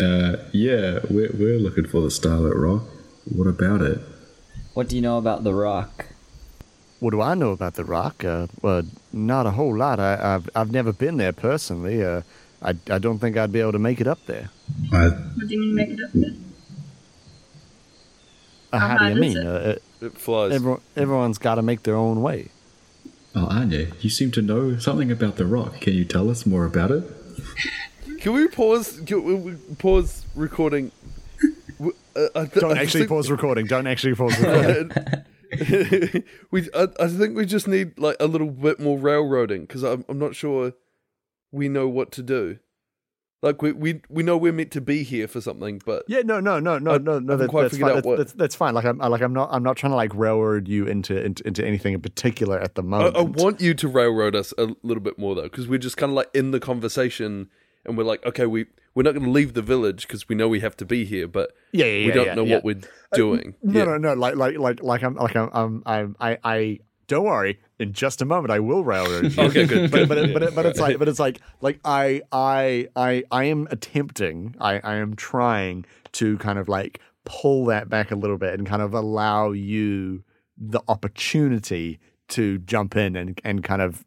[0.00, 2.82] Uh, yeah, we're, we're looking for the Starlit Rock.
[3.34, 4.00] What about it?
[4.74, 6.06] What do you know about the rock?
[7.00, 8.24] What do I know about the rock?
[8.24, 9.98] Uh, well, not a whole lot.
[10.00, 12.04] I, I've I've never been there personally.
[12.04, 12.22] Uh,
[12.62, 14.50] I I don't think I'd be able to make it up there.
[14.92, 16.44] I, What do you mean make it up then?
[18.72, 19.36] Uh, how do you mean?
[19.38, 19.46] it?
[19.46, 20.52] Uh, It flies.
[20.52, 22.48] everyone, everyone's got to make their own way.
[23.34, 25.80] oh, Anya, you seem to know something about the rock.
[25.80, 27.04] Can you tell us more about it?
[28.20, 29.00] Can we pause?
[29.06, 30.92] Can we we pause recording?
[32.16, 33.66] Uh, I th- Don't I actually think- pause recording.
[33.66, 34.90] Don't actually pause recording.
[36.50, 40.04] we, I, I think we just need like a little bit more railroading because I'm,
[40.08, 40.72] I'm not sure
[41.50, 42.58] we know what to do.
[43.42, 46.40] Like we, we we know we're meant to be here for something, but Yeah, no,
[46.40, 47.36] no, no, no, I no, no.
[47.38, 47.90] That, quite that's fine.
[47.90, 48.74] out That's, that's, that's fine.
[48.74, 51.66] Like I'm, like I'm not, I'm not trying to like railroad you into into, into
[51.66, 53.16] anything in particular at the I, moment.
[53.16, 56.10] I want you to railroad us a little bit more though, because we're just kind
[56.10, 57.48] of like in the conversation,
[57.84, 60.48] and we're like, okay, we we're not going to leave the village because we know
[60.48, 62.54] we have to be here, but Yeah, yeah, we don't yeah, know yeah.
[62.56, 62.76] what we're
[63.12, 63.54] uh, doing.
[63.62, 63.84] No, yeah.
[63.84, 64.14] no, no.
[64.14, 66.78] Like, like, like, like I'm, like I'm, I'm, I'm I, I.
[67.06, 67.58] Don't worry.
[67.80, 69.42] In just a moment, I will railroad you.
[69.44, 69.90] Okay, good.
[69.90, 73.24] but but it, but, it, but it's like but it's like like I I I
[73.32, 74.54] I am attempting.
[74.60, 78.66] I I am trying to kind of like pull that back a little bit and
[78.66, 80.22] kind of allow you
[80.56, 84.04] the opportunity to jump in and and kind of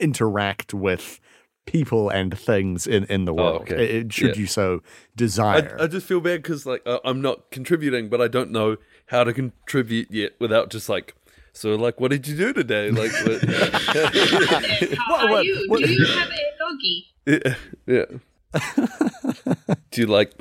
[0.00, 1.20] interact with
[1.66, 3.62] people and things in in the world.
[3.62, 3.84] okay.
[3.84, 4.40] It- it- should Yeah.
[4.42, 5.76] you so I, desire.
[5.80, 8.76] I just feel bad because like uh, I'm not contributing, but I don't know
[9.06, 11.14] how to contribute yet without just like.
[11.52, 12.90] So like, what did you do today?
[12.90, 13.42] Like, what,
[15.08, 15.64] How are what- you?
[15.68, 17.06] what- Do you have a doggy?
[17.26, 17.54] yeah,
[17.86, 18.04] yeah.
[19.90, 20.32] do you like?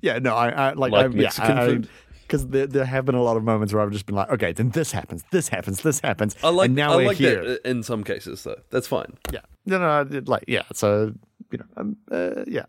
[0.00, 1.88] Yeah, no, I, I like, Like I, Mexican yeah, food?
[2.28, 4.52] Because there, there have been a lot of moments where I've just been like, okay,
[4.52, 6.66] then this happens, this happens, this happens, I like.
[6.66, 7.42] and now I we're like here.
[7.42, 8.60] that in some cases, though.
[8.70, 9.16] That's fine.
[9.32, 10.64] Yeah, no, no, I did, like, yeah.
[10.74, 11.14] So
[11.50, 12.66] you know, um, uh, yeah.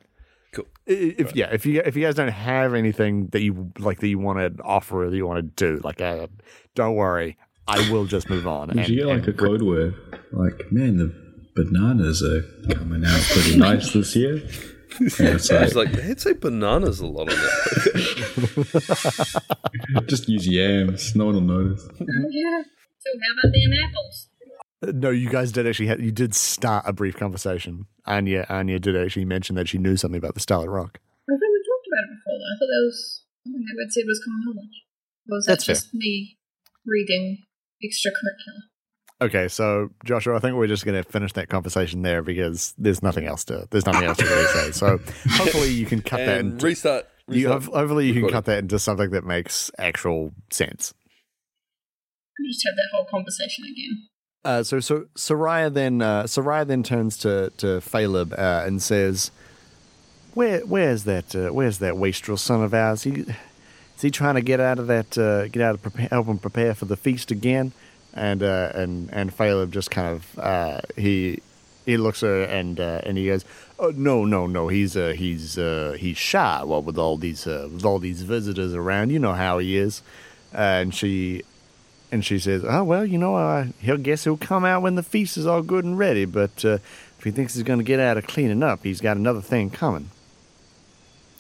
[0.54, 0.65] Cool.
[0.88, 4.08] I- If yeah, if you if you guys don't have anything that you like that
[4.08, 6.28] you want to offer or that you want to do, like, uh,
[6.74, 8.69] don't worry, I will just move on.
[8.69, 9.93] You and- should get like a code word.
[10.32, 11.13] Like, man, the
[11.56, 12.41] bananas are
[12.74, 14.41] coming out pretty nice this year.
[14.97, 15.19] And it's
[15.52, 18.84] I was like, like, they'd say bananas a lot on that.
[20.08, 21.15] just use yams.
[21.15, 21.88] No one will notice.
[21.99, 22.63] Yeah.
[23.02, 24.28] So how about them apples?
[24.84, 25.88] Uh, no, you guys did actually.
[25.88, 27.86] Have, you did start a brief conversation.
[28.06, 30.99] Anya, Anya did actually mention that she knew something about the Starlit Rock.
[30.99, 32.36] I thought we talked about it before.
[32.36, 32.43] Though.
[32.43, 34.84] I thought that was something that Red said was common knowledge.
[35.32, 35.75] Or was that That's fair.
[35.75, 36.38] just me
[36.86, 37.43] reading
[37.80, 38.67] extracurricular?
[39.21, 43.03] Okay, so Joshua, I think we're just going to finish that conversation there because there's
[43.03, 44.71] nothing else to there's nothing else to really say.
[44.71, 44.97] So
[45.32, 46.39] hopefully you can cut that.
[46.39, 47.05] and Into, restart.
[47.27, 47.63] you, restart.
[47.75, 50.93] hopefully you can cut that into something that makes actual sense.
[52.39, 54.08] We just have that whole conversation again.
[54.45, 59.32] Uh, so so Soraya then uh, Soraya then turns to to Phaleb uh, and says,
[60.34, 63.03] "Where where's that uh, where's that wastrel son of ours?
[63.03, 66.27] He is he trying to get out of that uh, get out of prepare, help
[66.27, 67.73] him prepare for the feast again?"
[68.13, 71.41] And uh, and and Phaleb just kind of uh, he
[71.86, 73.45] he looks at her and uh, and he goes,
[73.78, 76.63] oh, "No no no he's uh, he's uh, he's shy.
[76.63, 80.02] Well with all these uh, with all these visitors around, you know how he is."
[80.54, 81.43] Uh, and she
[82.12, 85.04] and she says, "Oh well, you know, uh, he'll guess he'll come out when the
[85.04, 86.26] feast is all good and ready.
[86.26, 86.80] But uh,
[87.17, 89.69] if he thinks he's going to get out of cleaning up, he's got another thing
[89.69, 90.10] coming."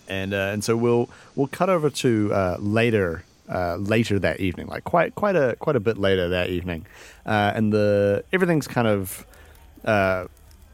[0.09, 4.67] and uh, and so we'll we'll cut over to uh, later uh, later that evening,
[4.67, 6.85] like quite quite a quite a bit later that evening,
[7.25, 9.25] uh, and the everything's kind of
[9.85, 10.25] uh,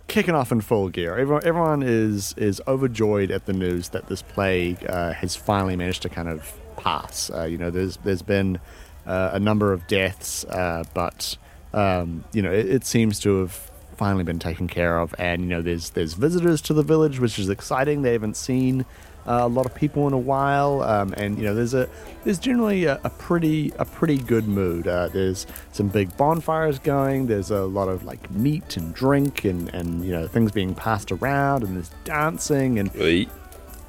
[0.08, 1.18] kicking off in full gear.
[1.18, 6.02] Everyone, everyone is is overjoyed at the news that this plague uh, has finally managed
[6.04, 7.30] to kind of pass.
[7.30, 8.60] Uh, you know, there's there's been
[9.06, 10.46] a number of deaths,
[10.94, 11.38] but
[11.74, 15.16] um, you know, it, it seems to have finally been taken care of.
[15.18, 18.02] And you know, there's there's visitors to the village, which is exciting.
[18.02, 18.86] They haven't seen
[19.28, 21.90] uh, a lot of people in a while, um, and you know, there's a
[22.24, 24.88] there's generally a, a pretty a pretty good mood.
[24.88, 27.28] Uh, there's some big bonfires going.
[27.28, 31.12] There's a lot of like meat and drink, and and you know, things being passed
[31.12, 33.30] around, and there's dancing and Wait.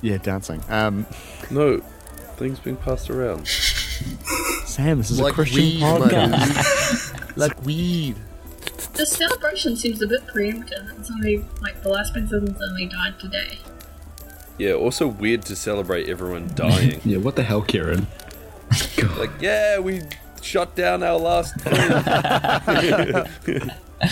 [0.00, 0.62] yeah, dancing.
[0.68, 1.06] Um,
[1.50, 1.82] No.
[2.36, 3.46] Things being passed around.
[4.66, 7.36] Sam, this is a Like Christian weed, podcast.
[7.36, 8.16] like weed.
[8.92, 10.98] The celebration seems a bit preemptive.
[10.98, 13.58] It's only like the last princess only died today.
[14.58, 17.00] Yeah, also weird to celebrate everyone dying.
[17.04, 18.06] Yeah, what the hell, Kieran?
[19.18, 20.02] Like, yeah, we
[20.42, 21.74] shut down our last thing.
[24.00, 24.08] I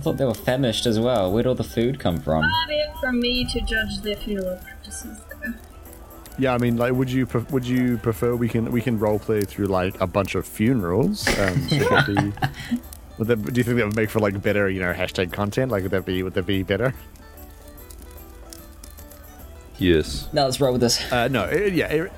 [0.00, 1.32] thought they were famished as well.
[1.32, 2.42] Where'd all the food come from?
[2.42, 5.18] Not it from me to judge their funeral practices.
[5.30, 5.52] Though.
[6.38, 9.18] Yeah, I mean, like, would you pre- would you prefer we can we can role
[9.18, 11.26] play through like a bunch of funerals?
[11.38, 12.32] Um, would that be,
[13.18, 15.70] would that, do you think that would make for like better, you know, hashtag content?
[15.70, 16.92] Like, would that be would that be better?
[19.78, 20.28] Yes.
[20.32, 21.00] No, let's roll with this.
[21.12, 22.12] Uh, no, it, yeah, it,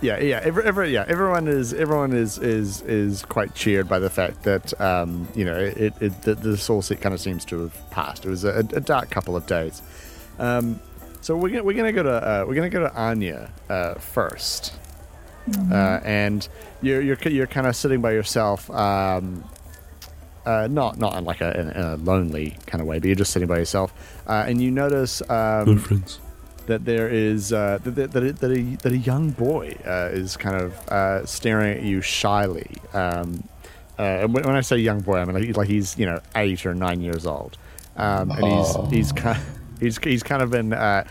[0.00, 0.40] yeah, yeah.
[0.42, 4.78] Every, every, yeah, everyone is everyone is is is quite cheered by the fact that
[4.80, 8.24] um, you know it, it the, the soul set kind of seems to have passed.
[8.24, 9.82] It was a, a dark couple of days.
[10.38, 10.80] Um,
[11.20, 14.72] so we're gonna we're gonna go to uh, we're gonna go to Anya uh, 1st
[15.70, 16.48] uh, and
[16.82, 18.70] you're you're you're kind of sitting by yourself.
[18.70, 19.44] Um,
[20.46, 23.32] uh, not not in like a, in a lonely kind of way, but you're just
[23.32, 23.92] sitting by yourself,
[24.26, 26.20] uh, and you notice um, friends.
[26.70, 30.54] That there is uh, that, that, that, a, that, a, young boy uh, is kind
[30.62, 32.70] of uh, staring at you shyly.
[32.92, 33.42] Um,
[33.98, 36.20] uh, and when, when I say young boy, I mean like, like he's you know
[36.36, 37.58] eight or nine years old,
[37.96, 39.42] um, and he's he's kind
[39.80, 40.72] he's he's kind of been.
[40.72, 41.04] Uh,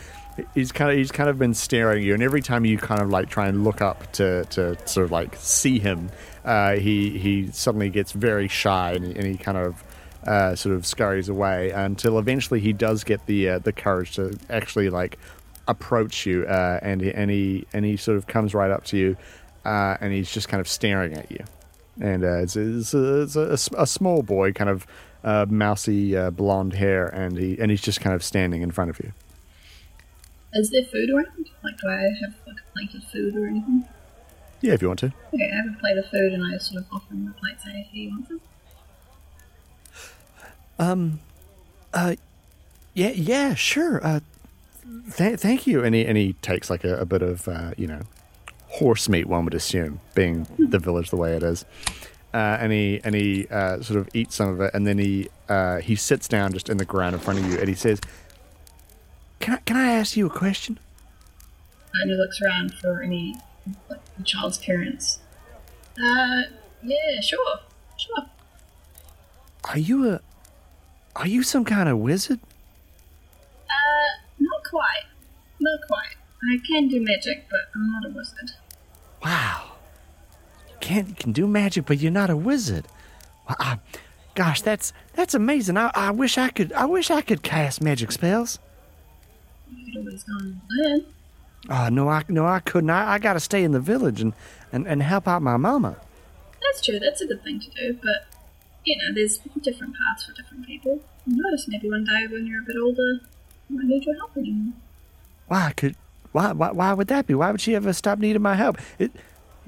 [0.56, 3.02] He's kind of he's kind of been staring at you, and every time you kind
[3.02, 6.10] of like try and look up to, to sort of like see him,
[6.45, 9.84] uh, he he suddenly gets very shy and he, and he kind of
[10.26, 14.38] uh, sort of scurries away until eventually he does get the uh, the courage to
[14.50, 15.17] actually like
[15.69, 18.97] approach you, uh, and he, and he and he sort of comes right up to
[18.97, 19.15] you,
[19.65, 21.43] uh, and he's just kind of staring at you,
[22.01, 24.86] and uh, it's, it's, a, it's a, a s- a small boy, kind of
[25.23, 28.89] uh, mousy uh, blonde hair, and he and he's just kind of standing in front
[28.89, 29.13] of you.
[30.53, 31.49] Is there food around?
[31.63, 33.86] Like, do I have like a plate of food or anything?
[34.62, 35.13] Yeah, if you want to.
[35.34, 37.62] Okay, I have a plate of food and I sort of offer him the plate,
[37.63, 38.41] say, "Here, you want some?"
[40.79, 41.19] Um,
[41.93, 42.15] uh,
[42.93, 44.03] yeah, yeah, sure.
[44.05, 44.19] Uh,
[45.15, 45.84] th- thank you.
[45.84, 48.02] And he and he takes like a, a bit of uh, you know
[48.67, 49.25] horse meat.
[49.25, 51.65] One would assume, being the village the way it is.
[52.34, 55.30] Uh, and he and he uh, sort of eats some of it, and then he
[55.47, 57.99] uh, he sits down just in the ground in front of you, and he says,
[59.39, 60.80] "Can I can I ask you a question?"
[61.95, 63.36] And he looks around for any
[63.89, 65.19] like the child's parents.
[65.97, 66.43] Uh,
[66.84, 67.60] yeah, sure,
[67.97, 68.25] sure.
[69.63, 70.21] Are you a
[71.15, 72.39] are you some kind of wizard?
[73.67, 74.23] Uh,
[74.69, 75.05] quite,
[75.60, 76.15] not quite.
[76.51, 78.51] I can do magic, but I'm not a wizard.
[79.23, 79.73] Wow.
[80.69, 82.86] You can't you can do magic, but you're not a wizard.
[83.47, 83.79] Well, I, ah,
[84.36, 85.77] gosh, that's that's amazing.
[85.77, 88.60] I, I wish I could I wish I could cast magic spells.
[89.69, 91.05] You could always go and learn.
[91.69, 92.89] Oh no, I no I couldn't.
[92.89, 94.34] I, I gotta stay in the village and,
[94.71, 95.97] and, and help out my mama.
[96.62, 96.99] That's true.
[96.99, 98.28] That's a good thing to do, but
[98.86, 101.01] you know, there's different paths for different people.
[101.26, 101.65] Who knows?
[101.67, 103.20] Maybe one day when you're a bit older,
[103.70, 104.74] need your help anymore.
[105.47, 105.95] Why could
[106.32, 107.34] why why why would that be?
[107.34, 108.78] Why would she ever stop needing my help?
[108.97, 109.11] It,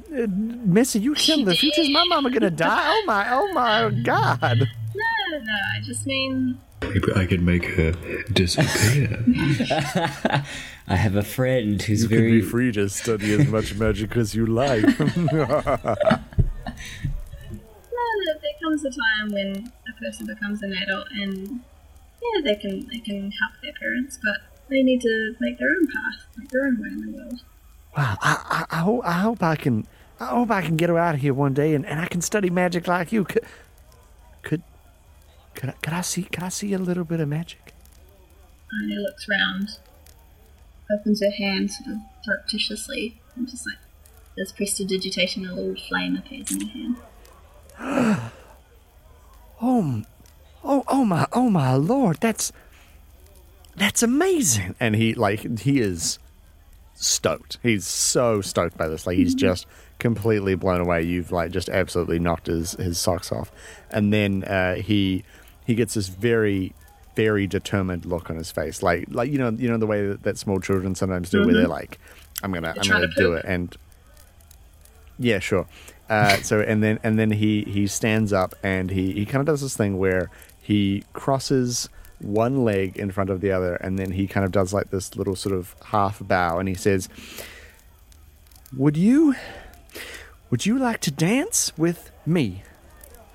[0.09, 1.81] it Missy, you tell the future.
[1.81, 2.81] Is my mama gonna die?
[2.83, 4.67] Oh my oh my god.
[4.93, 7.91] No, no, I just mean Maybe I could make her
[8.33, 9.23] disappear.
[10.87, 12.41] I have a friend who's You can very.
[12.41, 14.83] be free to study as much magic as you like.
[14.99, 15.45] no,
[18.25, 21.61] there comes a time when a person becomes an adult and
[22.21, 25.87] yeah, they can they can help their parents, but they need to make their own
[25.87, 27.41] path, make their own way in the world.
[27.97, 29.87] Wow, I, I, I, hope, I hope I can.
[30.19, 32.21] I hope I can get her out of here one day, and, and I can
[32.21, 33.25] study magic like you.
[33.25, 33.43] Could,
[34.43, 34.63] could,
[35.55, 36.23] could I, could I see?
[36.23, 37.73] Could I see a little bit of magic?
[38.87, 39.79] He looks round,
[40.89, 43.77] opens her hand sort of surreptitiously, and just like
[44.37, 46.73] does prestidigitation, a little flame appears in her
[47.77, 48.31] hand.
[49.63, 50.01] Oh,
[50.63, 52.17] oh, oh my, oh my lord!
[52.21, 52.51] That's,
[53.75, 54.75] that's amazing.
[54.79, 56.19] And he like he is
[56.95, 57.57] stoked.
[57.63, 59.07] He's so stoked by this.
[59.07, 59.65] Like he's just
[59.99, 61.03] completely blown away.
[61.03, 63.51] You've like just absolutely knocked his his socks off,
[63.89, 65.23] and then uh, he
[65.65, 66.73] he gets this very
[67.15, 70.23] very determined look on his face, like like you know you know the way that,
[70.23, 71.99] that small children sometimes do, where they're like,
[72.43, 73.75] I'm gonna I'm gonna to do it, and
[75.19, 75.67] yeah, sure.
[76.09, 79.45] Uh, so and then and then he he stands up and he he kind of
[79.45, 80.29] does this thing where
[80.71, 84.71] he crosses one leg in front of the other and then he kind of does
[84.73, 87.09] like this little sort of half bow and he says,
[88.77, 89.35] "Would you
[90.49, 92.63] would you like to dance with me?"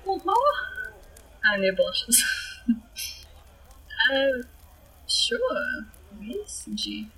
[0.07, 1.53] Uh-huh.
[1.53, 2.17] Anya blushes.
[4.11, 4.41] uh,
[5.07, 5.85] sure.
[6.21, 6.63] Yes.
[6.67, 7.09] And she,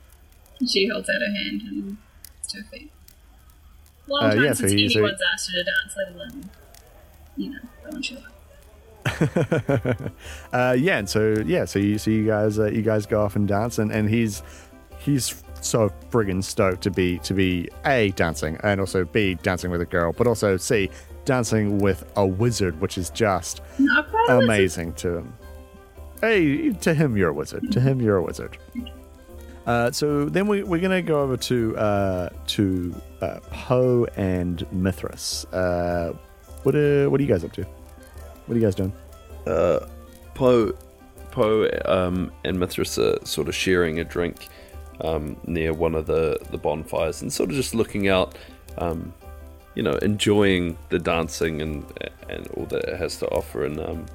[0.67, 1.97] she holds out her hand and
[2.49, 2.91] to her feet.
[4.07, 6.15] Long Uh, time yeah, so since he- so he- anyone's asked her to dance, let
[6.15, 6.49] alone,
[7.38, 8.17] you know, go on show.
[10.53, 13.36] uh, yeah, and so yeah, so you so you guys uh, you guys go off
[13.36, 14.43] and dance, and, and he's
[14.97, 19.82] he's so friggin' stoked to be to be a dancing and also b dancing with
[19.82, 20.89] a girl, but also c
[21.26, 24.43] dancing with a wizard, which is just Not quite a wizard.
[24.49, 25.34] amazing to him.
[26.22, 27.72] Hey, to him you're a wizard.
[27.72, 28.57] To him you're a wizard.
[29.66, 35.45] Uh, so then we, we're gonna go over to uh, to uh, Poe and Mithras.
[35.53, 36.14] Uh,
[36.64, 37.66] what are what are you guys up to?
[38.50, 38.93] What are you guys doing?
[40.34, 40.74] Poe,
[41.30, 44.47] Poe, um, and Mithras are sort of sharing a drink
[45.02, 48.39] um, near one of the, the bonfires and sort of just looking out,
[48.80, 49.14] um,
[49.76, 51.86] you know, enjoying the dancing and
[52.28, 53.66] and all that it has to offer.
[53.66, 54.08] And um,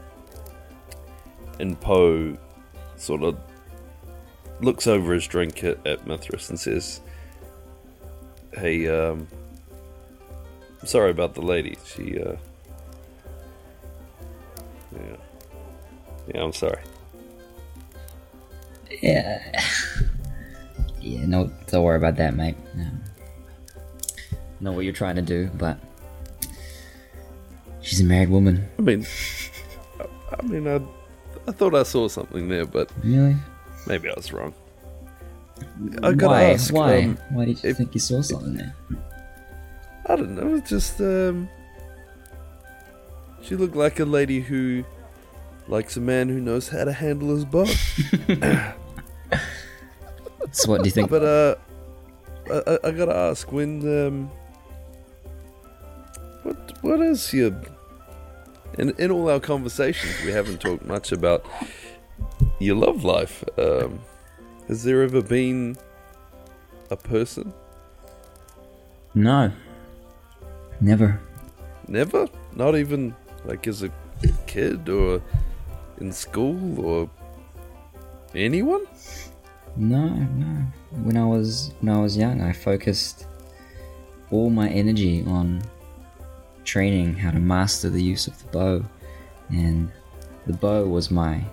[1.61, 2.37] and Poe
[2.97, 3.39] sort of
[4.61, 7.01] looks over his drink at, at Mithras and says,
[8.53, 9.29] "Hey, um,
[10.83, 11.79] sorry about the lady.
[11.85, 12.35] She, uh,
[14.97, 15.17] yeah."
[16.35, 16.83] Yeah, I'm sorry.
[19.03, 19.41] Yeah.
[21.01, 22.57] Yeah, no, don't worry about that, mate.
[22.75, 22.87] No.
[24.61, 25.77] Know what you're trying to do, but
[27.83, 28.67] she's a married woman.
[28.79, 29.07] I mean,
[30.01, 30.07] I,
[30.39, 30.81] I mean, I,
[31.47, 33.37] I thought I saw something there, but Really?
[33.87, 34.55] maybe I was wrong.
[36.03, 36.45] I gotta Why?
[36.53, 36.73] ask.
[36.73, 37.03] Why?
[37.03, 38.75] um, Why did you if- think you saw something there?
[40.07, 40.55] I don't know.
[40.55, 41.51] It's just um,
[43.45, 44.85] she looked like a lady who
[45.69, 47.67] likes a man who knows how to handle his bow.
[50.55, 51.11] So what do you think?
[51.11, 51.55] But uh,
[52.49, 54.31] I, I, I gotta ask when um,
[56.45, 57.53] what what is your
[58.79, 61.45] in in all our conversations we haven't talked much about
[62.61, 63.43] your love life.
[63.59, 64.01] Um,
[64.69, 65.77] has there ever been
[66.91, 67.53] a person?
[69.15, 69.53] no.
[70.81, 71.21] Never.
[71.87, 73.15] Never, not even
[73.45, 73.91] like as a
[74.47, 75.23] kid or
[76.01, 77.11] in school or
[78.35, 78.87] anyone.
[79.77, 80.67] No, no.
[81.03, 83.27] When I was when I was young, I focused
[84.31, 85.63] all my energy on
[86.65, 88.85] training how to master the use of the bow,
[89.51, 89.91] and
[90.47, 91.45] the bow was my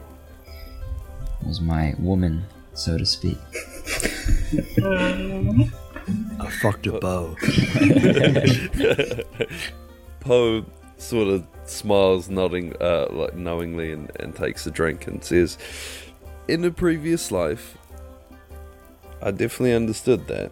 [1.45, 3.37] was my woman, so to speak.
[6.39, 7.35] I fucked a bow.
[10.19, 10.65] Poe
[11.01, 15.57] sort of smiles, nodding, uh, like knowingly, and, and takes a drink and says,
[16.47, 17.77] "In a previous life,
[19.21, 20.51] I definitely understood that.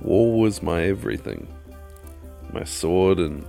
[0.00, 1.46] War was my everything,
[2.52, 3.46] my sword and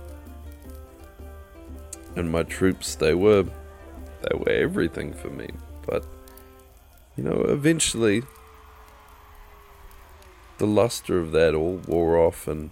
[2.16, 2.94] and my troops.
[2.94, 3.44] They were
[4.22, 5.48] they were everything for me.
[5.86, 6.04] But
[7.16, 8.22] you know, eventually."
[10.58, 12.70] The luster of that all wore off, and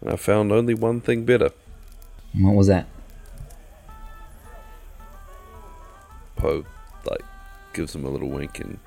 [0.00, 1.50] and I found only one thing better.
[2.38, 2.86] What was that?
[6.36, 6.64] Poe,
[7.04, 7.22] like,
[7.72, 8.78] gives him a little wink and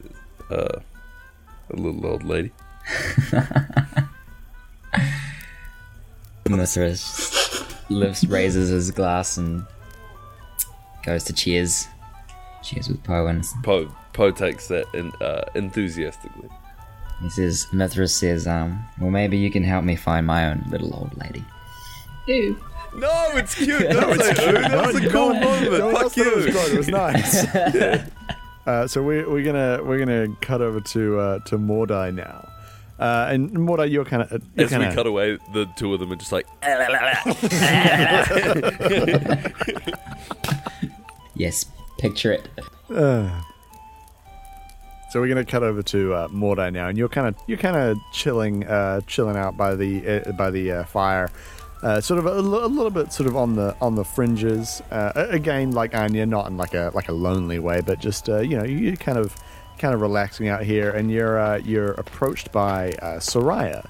[0.00, 0.12] says,
[0.50, 0.80] uh,
[1.70, 2.52] a little old lady.
[6.48, 9.66] Mithras lifts, raises his glass, and
[11.04, 11.86] goes to cheers.
[12.62, 16.48] Cheers with Poe, and Poe, Poe takes that in, uh, enthusiastically.
[17.22, 20.94] He says, Mithras says, um, well, maybe you can help me find my own little
[20.94, 21.44] old lady.
[22.26, 22.56] Ew.
[22.94, 23.80] No, it's cute.
[23.90, 24.52] Don't say ooh.
[24.52, 25.72] That was a cool moment.
[25.72, 26.52] No, Fuck I thought it was you.
[26.52, 26.72] good.
[26.72, 27.44] It was nice.
[28.66, 32.48] uh, so we're, we're gonna we're gonna cut over to uh, to Mordai now.
[32.98, 36.12] Uh, and Mordai, you're kind of you're As we cut away, the two of them
[36.12, 36.46] are just like,
[41.34, 41.66] Yes,
[41.98, 42.48] picture it.
[45.08, 47.76] So we're gonna cut over to uh, Mordai now, and you're kind of you're kind
[47.76, 51.30] of chilling uh, chilling out by the uh, by the uh, fire.
[51.80, 55.28] Uh, sort of a, little bit sort of on the on the fringes uh, a-
[55.28, 58.58] again like Anya not in like a like a lonely way but just uh, you
[58.58, 59.36] know you kind of
[59.78, 62.90] kind of relaxing out here, and you're you're approached by
[63.20, 63.88] Soraya,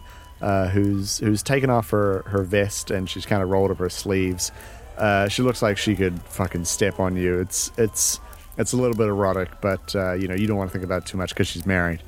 [0.71, 4.53] who's who's taken off her, her vest and she's kind of rolled up her sleeves.
[5.31, 7.41] She looks like she could fucking step on you.
[7.41, 8.21] It's it's
[8.59, 11.03] it's a little bit erotic, but uh, you know you don't want to think about
[11.03, 12.03] it too much because she's married.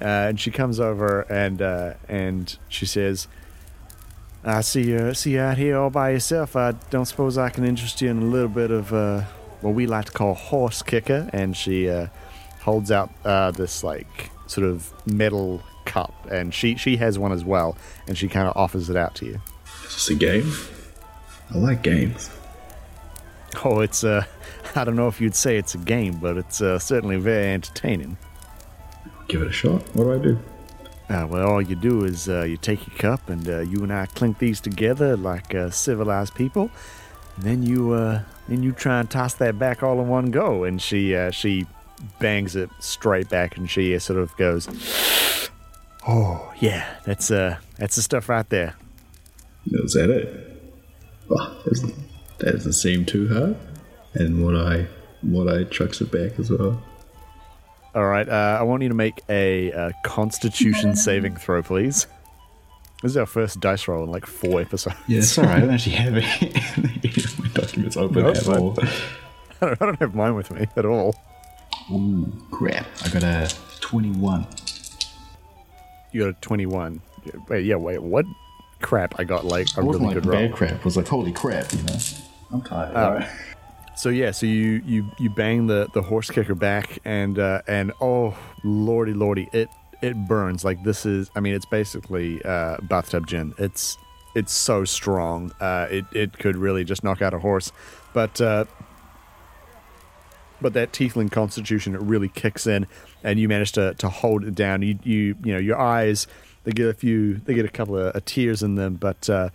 [0.00, 3.28] Uh, and she comes over and uh, and she says,
[4.44, 6.56] "I see you see you out here all by yourself.
[6.56, 9.22] I don't suppose I can interest you in a little bit of uh,
[9.60, 12.06] what we like to call horse kicker." And she uh,
[12.62, 17.44] holds out uh, this like sort of metal cup, and she she has one as
[17.44, 17.76] well,
[18.06, 19.40] and she kind of offers it out to you.
[19.84, 20.52] Is this a game?
[21.52, 22.30] I like games.
[23.64, 24.24] Oh, it's uh,
[24.76, 28.16] I don't know if you'd say it's a game, but it's uh, certainly very entertaining.
[29.28, 29.82] Give it a shot.
[29.94, 30.38] What do I do?
[31.08, 33.92] Uh, well, all you do is uh, you take your cup and uh, you and
[33.92, 36.70] I clink these together like uh, civilized people.
[37.36, 40.64] And then you uh, then you try and toss that back all in one go.
[40.64, 41.66] And she uh, she
[42.20, 44.68] bangs it straight back, and she sort of goes,
[46.06, 48.74] "Oh yeah, that's uh that's the stuff right there."
[49.66, 50.72] Is that it?
[51.28, 51.62] Oh,
[52.38, 53.56] that doesn't seem too hard.
[54.14, 54.86] And what I
[55.22, 56.82] what I chucks it back as well.
[57.94, 62.06] All right, uh, I want you to make a, uh Constitution saving throw, please.
[63.02, 64.96] This is our first dice roll in like four episodes.
[65.08, 66.54] Yeah, sorry, I don't actually have it.
[67.38, 68.76] My documents open No, at it's all.
[69.62, 71.14] I don't, I don't have mine with me at all.
[71.92, 72.86] Ooh, crap!
[73.04, 74.46] I got a twenty-one.
[76.12, 77.00] You got a twenty-one.
[77.48, 78.24] Wait, yeah, wait, what?
[78.80, 79.18] Crap!
[79.18, 80.40] I got like a It wasn't really like good roll.
[80.48, 80.72] bad crap.
[80.72, 81.96] It was like holy crap, you know.
[82.52, 82.96] I'm tired.
[82.96, 83.28] Oh.
[84.00, 87.92] So yeah, so you you you bang the the horse kicker back, and uh, and
[88.00, 88.34] oh
[88.64, 89.68] lordy lordy, it
[90.00, 91.30] it burns like this is.
[91.36, 93.52] I mean, it's basically uh, bathtub gin.
[93.58, 93.98] It's
[94.34, 95.52] it's so strong.
[95.60, 97.72] Uh, it it could really just knock out a horse,
[98.14, 98.40] but.
[98.40, 98.64] Uh,
[100.62, 102.86] but that tiefling constitution it really kicks in,
[103.24, 104.82] and you manage to, to hold it down.
[104.82, 106.26] You you you know your eyes
[106.64, 109.48] they get a few they get a couple of uh, tears in them, but uh,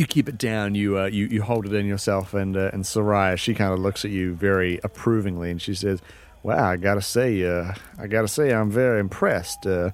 [0.00, 0.74] you keep it down.
[0.74, 3.78] You uh, you you hold it in yourself, and uh, and Soraya she kind of
[3.78, 6.00] looks at you very approvingly, and she says,
[6.42, 9.66] "Wow, I gotta say, uh, I gotta say, I'm very impressed.
[9.66, 9.90] Uh,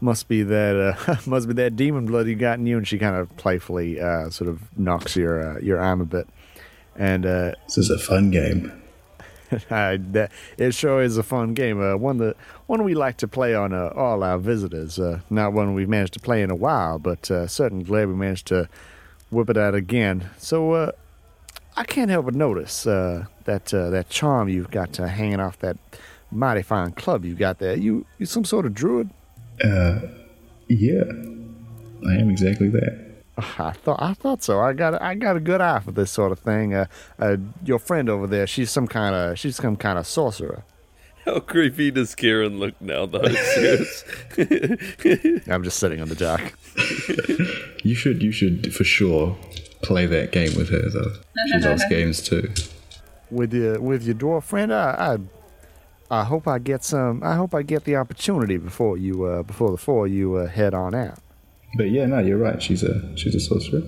[0.00, 2.96] must be that uh, must be that demon blood you got in you." And she
[2.96, 6.28] kind of playfully uh, sort of knocks your uh, your arm a bit,
[6.94, 8.72] and uh, This is a fun game.
[9.70, 11.82] uh, that, it sure is a fun game.
[11.82, 12.36] Uh, one that
[12.66, 14.98] one we like to play on uh, all our visitors.
[14.98, 18.14] Uh, not one we've managed to play in a while, but uh, certainly glad we
[18.14, 18.68] managed to
[19.30, 20.30] whip it out again.
[20.38, 20.92] So uh,
[21.76, 25.58] I can't help but notice uh, that uh, that charm you've got uh, hanging off
[25.60, 25.76] that
[26.30, 27.76] mighty fine club you got there.
[27.76, 29.10] You you some sort of druid?
[29.62, 30.00] Uh,
[30.68, 31.04] yeah,
[32.08, 33.10] I am exactly that.
[33.58, 34.60] I thought I thought so.
[34.60, 36.74] I got I got a good eye for this sort of thing.
[36.74, 36.86] Uh,
[37.18, 40.64] uh, your friend over there, she's some kind of she's some kind of sorcerer.
[41.24, 43.22] How creepy does Kieran look now, though?
[43.28, 44.04] Serious.
[45.46, 46.40] I'm just sitting on the dock.
[47.82, 49.36] You should, you should for sure
[49.82, 51.12] play that game with her though.
[51.48, 52.52] She loves games too.
[53.30, 54.72] with your with your dwarf friend.
[54.72, 55.18] I,
[56.10, 57.22] I I hope I get some.
[57.22, 60.74] I hope I get the opportunity before you uh, before the four you uh, head
[60.74, 61.18] on out.
[61.76, 62.60] But yeah, no, you're right.
[62.62, 63.82] She's a she's a sorcerer.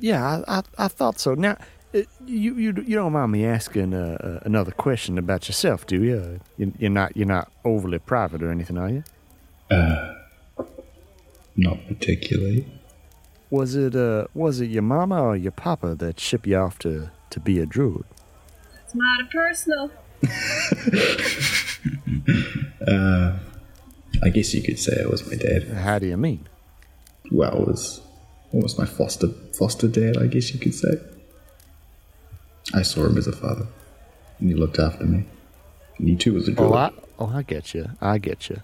[0.00, 1.34] Yeah, I I, I thought so.
[1.34, 1.56] Now.
[1.94, 5.96] uh, You, you you don't mind me asking uh, uh, another question about yourself, do
[6.04, 6.16] you?
[6.18, 6.72] Uh, you?
[6.78, 9.02] You're not you're not overly private or anything, are you?
[9.70, 10.14] Uh,
[11.56, 12.66] Not particularly.
[13.50, 17.10] Was it uh was it your mama or your papa that shipped you off to
[17.30, 18.04] to be a druid?
[18.84, 19.90] It's not a personal.
[24.22, 25.68] I guess you could say it was my dad.
[25.68, 26.46] How do you mean?
[27.30, 28.00] Well, it was
[28.52, 29.28] almost my foster
[29.58, 30.16] foster dad.
[30.16, 30.98] I guess you could say.
[32.74, 33.66] I saw him as a father,
[34.38, 35.24] and he looked after me.
[35.98, 36.72] And he too was a druid.
[36.72, 37.90] Oh, I oh I get you.
[38.00, 38.60] I get you.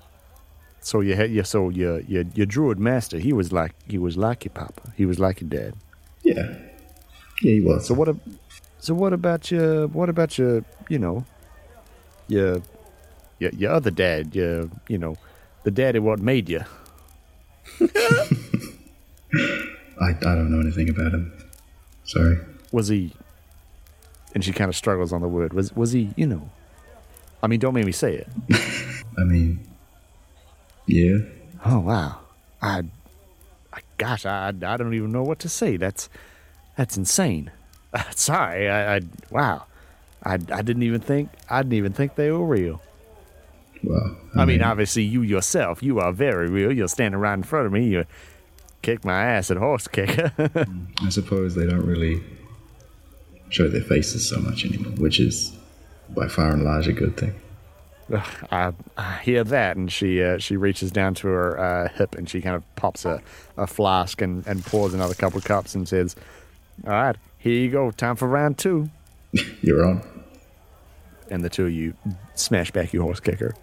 [0.85, 3.19] So you had your so your your your druid master.
[3.19, 4.93] He was like he was like your papa.
[4.97, 5.73] He was like your dad.
[6.23, 6.35] yeah,
[7.43, 7.87] yeah, he was.
[7.87, 8.09] So what?
[8.11, 8.21] ab-
[8.81, 9.89] So what about your?
[9.89, 10.63] What about your?
[10.91, 11.25] You know,
[12.29, 12.61] your
[13.39, 14.35] your your other dad.
[14.37, 15.17] Your you know,
[15.65, 16.61] the daddy what made you.
[20.01, 21.33] I, I don't know anything about him.
[22.05, 22.37] Sorry.
[22.73, 23.13] Was he?
[24.35, 25.55] And she kind of struggles on the word.
[25.55, 26.13] Was was he?
[26.17, 26.51] You know.
[27.43, 28.29] I mean, don't make me say it.
[29.19, 29.61] I mean,
[30.87, 31.19] yeah.
[31.65, 32.19] Oh wow,
[32.61, 32.85] I,
[33.73, 35.77] I gosh, I, I don't even know what to say.
[35.77, 36.09] That's
[36.77, 37.51] that's insane.
[38.15, 39.67] Sorry, I, I wow,
[40.23, 42.81] I, I didn't even think I didn't even think they were real.
[43.83, 46.73] Well, I mean, obviously you yourself, you are very real.
[46.73, 47.87] You're standing right in front of me.
[47.87, 48.07] You
[48.83, 50.33] kick my ass at horse kicker.
[50.65, 52.23] Mm, I suppose they don't really
[53.51, 55.57] show their faces so much anymore, which is
[56.11, 57.35] by far and large a good thing.
[58.51, 62.29] I, I hear that, and she uh, she reaches down to her uh, hip and
[62.29, 63.23] she kind of pops a,
[63.57, 66.15] a flask and, and pours another couple of cups and says,
[66.87, 67.91] "All right, here you go.
[67.91, 68.91] Time for round two.
[69.63, 70.03] You're on.
[71.31, 71.95] And the two of you
[72.35, 73.55] smash back your horse kicker.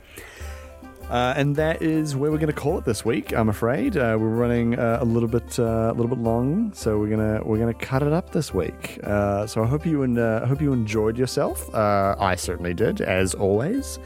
[1.11, 3.33] Uh, and that is where we're going to call it this week.
[3.33, 6.97] I'm afraid uh, we're running uh, a little bit uh, a little bit long, so
[6.99, 8.97] we're gonna we're gonna cut it up this week.
[9.03, 11.73] Uh, so I hope you and I hope you enjoyed yourself.
[11.75, 13.99] Uh, I certainly did, as always.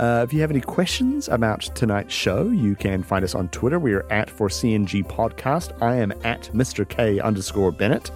[0.00, 3.78] If you have any questions about tonight's show, you can find us on Twitter.
[3.78, 5.80] We are at for CNG Podcast.
[5.82, 8.10] I am at Mr K underscore Bennett.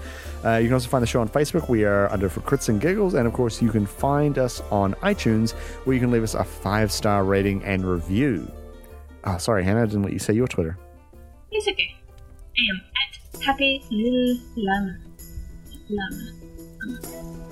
[0.44, 1.68] Uh, you can also find the show on Facebook.
[1.68, 3.14] We are under For Crits and Giggles.
[3.14, 5.52] And of course, you can find us on iTunes
[5.84, 8.50] where you can leave us a five star rating and review.
[9.24, 10.78] Oh, sorry, Hannah, I didn't let you say your Twitter.
[11.50, 11.96] It's okay.
[12.56, 12.80] I am
[13.36, 14.98] at Happy Little Llama.
[15.88, 17.43] Llama.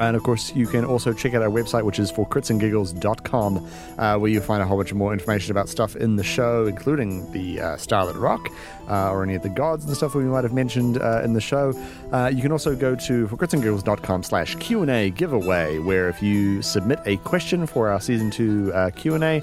[0.00, 4.16] And of course, you can also check out our website, which is for critsandgiggles.com, uh,
[4.18, 7.30] where you'll find a whole bunch of more information about stuff in the show, including
[7.32, 8.48] the uh, Starlit Rock
[8.88, 11.40] uh, or any of the gods and stuff we might have mentioned uh, in the
[11.40, 11.74] show.
[12.12, 17.18] Uh, you can also go to critsandgiggles.com slash Q&A giveaway, where if you submit a
[17.18, 19.42] question for our Season 2 uh, Q&A,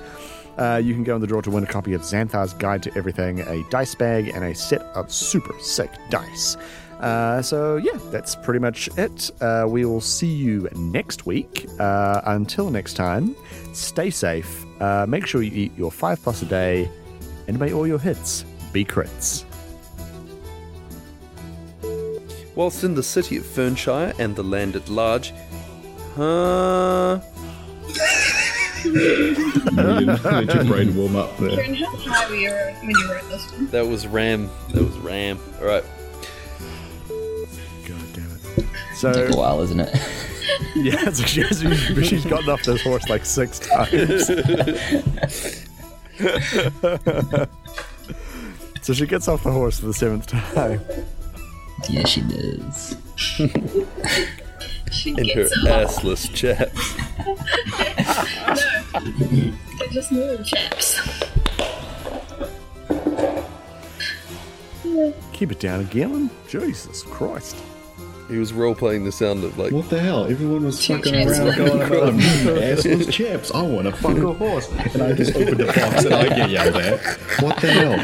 [0.58, 2.98] uh, you can go in the draw to win a copy of Xanathar's Guide to
[2.98, 6.58] Everything, a dice bag, and a set of super sick dice.
[7.00, 9.30] Uh, so, yeah, that's pretty much it.
[9.42, 11.68] Uh, we will see you next week.
[11.80, 13.36] Uh, until next time,
[13.74, 14.66] stay safe.
[14.82, 16.90] Uh, make sure you eat your five plus a day,
[17.48, 18.44] and may all your hits
[18.74, 19.44] be crits.
[22.56, 25.32] Whilst in the city of Fernshire and the land at large,
[26.16, 27.20] huh?
[28.86, 31.50] Let your brain warm up there.
[31.50, 33.68] Kieran, how high were when you wrote this one?
[33.68, 34.50] That was Ram.
[34.74, 35.40] That was Ram.
[35.60, 35.84] All right.
[38.98, 39.96] So, Take a while, isn't it?
[40.76, 41.60] yeah, so she has,
[42.08, 44.26] she's gotten off this horse like six times.
[48.82, 50.82] so she gets off the horse for the seventh time.
[51.90, 52.98] yeah, she does.
[53.18, 53.44] She
[55.12, 55.98] In her off.
[55.98, 56.96] assless chaps.
[58.96, 59.52] No.
[59.78, 61.00] They're just little chaps.
[65.34, 66.32] Keep it down, Galen.
[66.48, 67.56] Jesus Christ.
[68.28, 69.72] He was role playing the sound of like.
[69.72, 70.26] What the hell?
[70.26, 71.40] Everyone was Two fucking chaps.
[71.40, 73.52] around going about mm, assless chaps.
[73.52, 74.70] I want to fuck a horse.
[74.94, 77.00] And I just opened the box and I get yelled at.
[77.42, 77.98] What the hell?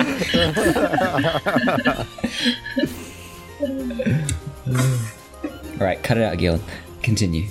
[5.79, 6.61] All right, cut it out, Galen.
[7.01, 7.47] Continue.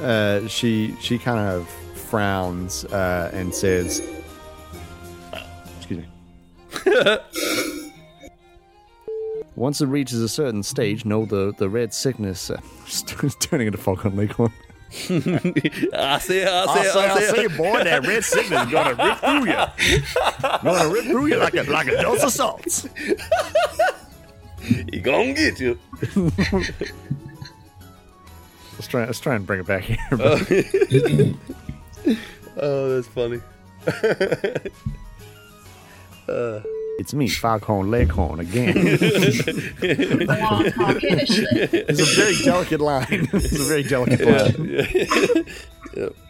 [0.00, 4.02] Uh, she she kind of frowns uh, and says,
[5.78, 6.06] "Excuse me."
[9.54, 12.50] Once it reaches a certain stage, know the the red sickness.
[12.50, 14.52] Uh, just turning into Foghorn Leghorn.
[14.92, 17.56] I see it, I see I it, say, I I see say, it.
[17.56, 19.66] boy, that red sickness is gonna rip through you.
[20.62, 22.86] Gonna rip through you like a like a dose of salts.
[24.60, 25.78] He gonna get you.
[28.74, 29.98] Let's try let's try and bring it back here.
[30.10, 31.36] but-
[32.60, 33.40] Oh, that's funny.
[36.98, 38.74] It's me, Foghorn Leghorn again.
[41.84, 43.28] It's a very delicate line.
[43.32, 46.14] It's a very delicate line.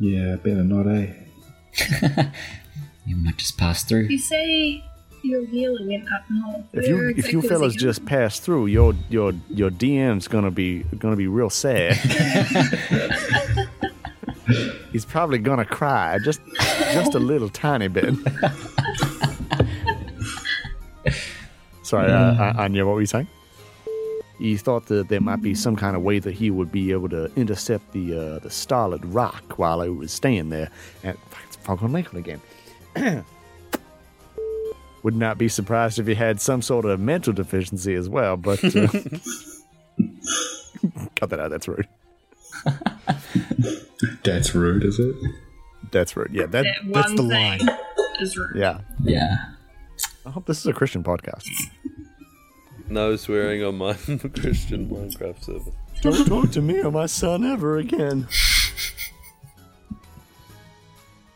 [0.00, 1.12] Yeah, better not, eh?
[3.04, 4.04] You might just pass through.
[4.04, 4.84] You say
[5.24, 6.66] your healer went up north.
[6.72, 9.70] If you Where if you exactly was fellas he just pass through, your your your
[9.70, 11.98] DM's gonna be gonna be real sad.
[14.92, 16.40] He's probably gonna cry just
[16.92, 18.14] just a little tiny bit.
[21.82, 23.28] Sorry, uh, I- Anya, what were you saying?
[24.38, 27.08] He thought that there might be some kind of way that he would be able
[27.08, 30.70] to intercept the uh, the Starlit Rock while I was staying there
[31.02, 32.40] at it's Falcon Lake again.
[35.04, 38.62] Would not be surprised if he had some sort of mental deficiency as well, but
[38.64, 38.88] uh,
[41.16, 41.50] cut that out.
[41.50, 41.88] That's rude.
[44.24, 45.14] That's rude, is it?
[45.90, 46.30] That's rude.
[46.32, 47.60] Yeah, that, That that's the line.
[48.20, 48.56] is rude.
[48.56, 48.80] Yeah.
[49.02, 49.36] Yeah.
[50.26, 51.46] I hope this is a Christian podcast.
[52.88, 53.92] No swearing on my
[54.34, 55.70] Christian Minecraft server.
[56.02, 58.28] Don't talk to me or my son ever again.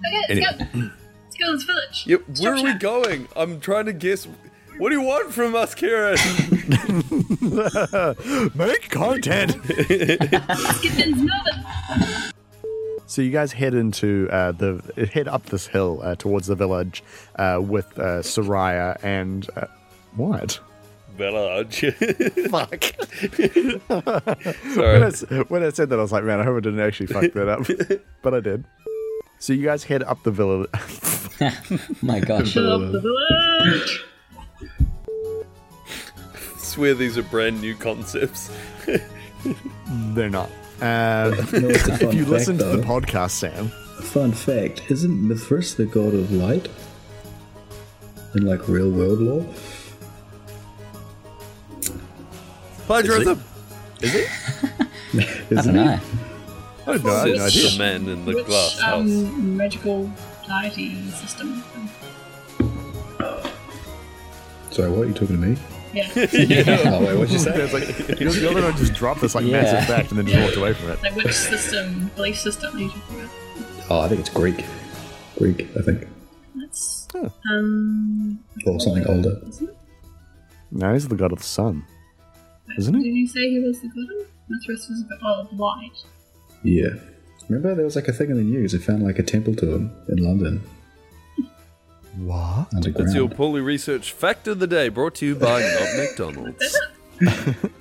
[0.06, 0.66] Okay, let's go.
[0.74, 2.04] Let's go to this village.
[2.06, 3.28] Yep, where are Stop we going?
[3.36, 4.26] I'm trying to guess.
[4.78, 6.16] What do you want from us, Kieran?
[8.54, 9.56] Make content.
[9.68, 12.32] Let's get things moving.
[13.06, 17.02] So you guys head into uh, the head up this hill uh, towards the village
[17.36, 19.66] uh, with uh, Soraya and uh,
[20.16, 20.58] what?
[21.16, 21.74] better, aren't?
[22.50, 22.84] Fuck.
[24.74, 24.74] Sorry.
[24.74, 25.10] when, I,
[25.48, 27.48] when I said that, I was like, man, I hope I didn't actually fuck that
[27.48, 28.00] up.
[28.22, 28.64] but I did.
[29.38, 30.66] So you guys head up the villa.
[32.02, 32.54] My gosh.
[32.54, 34.04] Fill up the village.
[36.72, 38.50] Swear these are brand new concepts.
[40.14, 40.48] They're not.
[40.80, 43.68] Um, No, it's a fun if you fact, listen to the podcast, Sam,
[44.02, 46.68] Fun fact: Isn't Mithras the god of light
[48.34, 49.46] in like real world lore?
[52.86, 53.42] Plagiarism.
[54.02, 54.16] I
[55.50, 56.00] Isn't don't know.
[56.86, 57.10] I don't know.
[57.12, 57.70] I had no Says idea.
[57.70, 59.00] the man in the Which glass house.
[59.02, 60.10] um, magical
[60.48, 61.62] deity system?
[64.70, 65.56] Sorry, what are you talking to me?
[65.92, 66.08] Yeah,
[66.86, 67.52] Oh wait, what'd you say?
[67.54, 69.62] It's like, you're the other one just dropped this like Yeah.
[69.62, 71.02] massive fact and then just walked away from it.
[71.02, 73.30] like which system, belief system are you talking about?
[73.90, 74.64] Oh, I think it's Greek.
[75.38, 76.06] Greek, I think,
[76.56, 77.28] That's Huh.
[77.52, 78.38] um.
[78.66, 79.40] or something older.
[79.48, 79.76] Isn't it?
[80.70, 81.84] No, he's the god of the sun.
[82.78, 83.02] Isn't he?
[83.02, 84.26] Did you say he was the god?
[84.48, 85.92] Mithras was the god of light.
[86.62, 86.88] Yeah.
[87.48, 88.72] Remember, there was like a thing in the news.
[88.72, 90.62] They found like a temple to him in London
[92.16, 92.68] What?
[92.72, 96.78] That's your poorly researched fact of the day, brought to you by not McDonald's.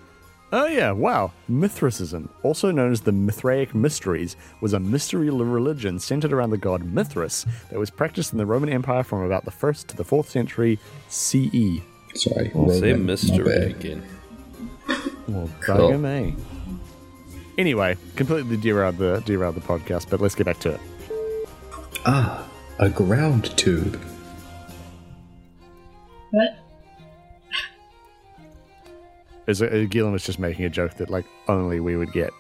[0.54, 1.32] Oh yeah, wow.
[1.48, 6.84] Mithraism, also known as the Mithraic Mysteries, was a mystery religion centered around the god
[6.84, 10.26] Mithras that was practiced in the Roman Empire from about the 1st to the 4th
[10.26, 10.78] century
[11.08, 11.80] CE.
[12.16, 14.04] Sorry, Say Roman, my mystery again.
[15.30, 15.76] Well, Cool.
[15.78, 16.36] bugger me.
[17.58, 20.82] Anyway, completely derailed the derailed the podcast, but let's get back to it.
[22.06, 22.46] Ah,
[22.78, 24.02] a ground tube.
[26.32, 26.58] But
[29.48, 32.32] Is uh, Gillen was just making a joke that like only we would get.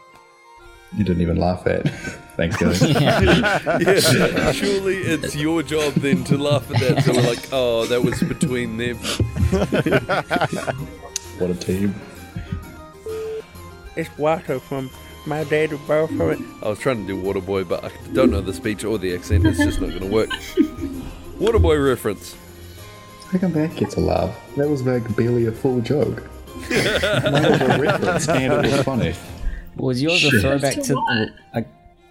[0.98, 1.88] You didn't even laugh at.
[2.38, 2.82] Thanks, guys.
[3.02, 7.04] Yeah, surely it's your job then to laugh at that.
[7.04, 8.98] So we're like, oh, that was between them.
[11.38, 11.96] what a team.
[13.96, 14.89] It's water from
[15.26, 16.39] my dad borrowed from it.
[16.62, 19.46] I was trying to do Waterboy, but I don't know the speech or the accent.
[19.46, 20.30] It's just not going to work.
[21.39, 22.36] Waterboy reference.
[23.32, 24.36] Second back gets a laugh.
[24.58, 26.24] That was like barely a full joke.
[26.70, 29.14] Mine was a reference and it was funny.
[29.78, 31.30] Was yours a throwback To to what?
[31.54, 31.62] uh,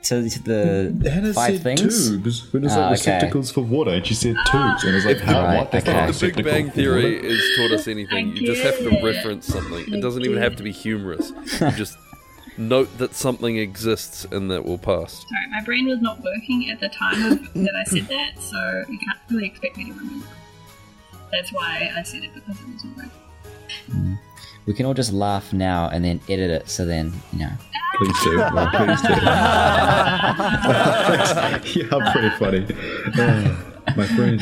[0.05, 2.09] to the Hannah five said things?
[2.09, 3.13] tubes when it's Ah, like okay.
[3.13, 5.93] receptacles for water, and she said tubes, and it's like, how, Right, what the okay.
[5.93, 6.15] fuck?
[6.19, 7.29] The Big Bang Theory water?
[7.29, 8.35] has taught us anything.
[8.35, 9.93] You just have to reference something.
[9.93, 11.33] It doesn't even have to be humorous.
[11.61, 11.99] You just
[12.57, 15.13] note that something exists and that will pass.
[15.29, 18.99] sorry, my brain was not working at the time that I said that, so you
[18.99, 20.27] can't really expect me to remember.
[21.33, 24.19] That's why I said it because it wasn't working.
[24.67, 27.51] We can all just laugh now and then edit it so then, you know.
[27.97, 28.37] Please do.
[28.39, 29.09] Well, please do.
[31.81, 32.67] yeah, pretty funny.
[33.19, 33.57] Oh,
[33.97, 34.41] my friend,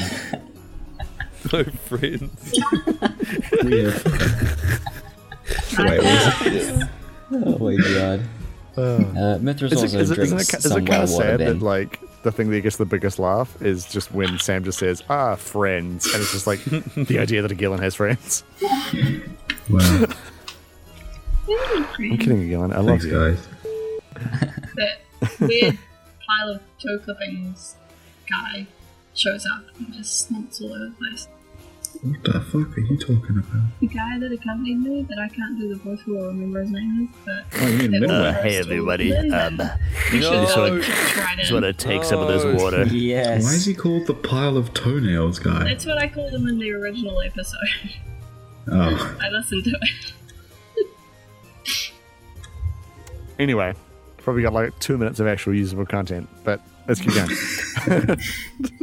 [1.53, 2.53] No friends.
[3.65, 4.05] we have.
[5.79, 6.89] Wait, what was it?
[7.31, 8.21] Oh my god.
[8.77, 11.25] Uh, Mithras Is it, also is it, drinks isn't it, some it kind of water
[11.25, 11.59] sad then.
[11.59, 12.01] that like
[12.31, 16.07] the thing that gets the biggest laugh is just when Sam just says, "Ah, friends,"
[16.07, 18.45] and it's just like the idea that a Gillen has friends.
[19.71, 20.07] Wow.
[21.49, 22.73] I'm kidding, Gillen.
[22.73, 23.11] I love Thanks, you.
[23.13, 23.49] guys.
[24.77, 25.79] That weird
[26.27, 27.77] pile of toe clippings
[28.29, 28.67] guy
[29.15, 31.29] shows up and just snorts all over the place.
[32.03, 33.63] What the fuck are you talking about?
[33.81, 36.71] The guy that accompanied me, that I can't do the voice for or remember his
[36.71, 38.33] name is, but Oh, you mean that was Miller?
[38.33, 39.17] the hey, everybody.
[39.17, 39.57] Um,
[40.13, 41.39] You should So- just right in.
[41.41, 42.85] Just want to take some of Oh, this water.
[42.87, 43.43] Yes.
[43.43, 45.65] Why is he called the pile of toenails guy?
[45.65, 47.59] That's what I called him in the original episode.
[48.71, 50.13] Oh, I listened to it.
[53.39, 53.73] Anyway,
[54.19, 58.19] probably got like two minutes of actual usable content, but let's keep going.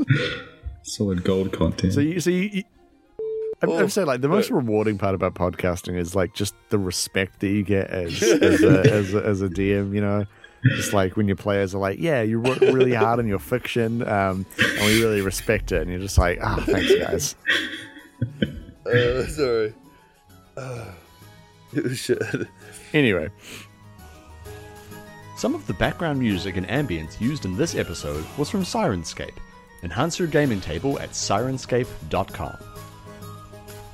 [0.84, 1.93] solid gold content.
[1.93, 2.64] so you, so you,
[3.70, 6.55] you I'd, Oh, I'd say like the most rewarding part about podcasting is like just
[6.70, 9.93] the respect that you get as as a, as a, as a DM.
[9.93, 10.26] You know,
[10.76, 14.01] just like when your players are like, "Yeah, you work really hard on your fiction,
[14.07, 17.36] um, and we really respect it," and you're just like, "Ah, thanks, guys."
[18.86, 19.74] Uh, sorry.
[20.55, 20.86] Uh,
[21.95, 22.22] shit.
[22.93, 23.30] Anyway,
[25.38, 29.38] Some of the background music and ambience used in this episode was from Syrinscape.
[29.84, 32.57] Enhance your gaming table at syrinscape.com.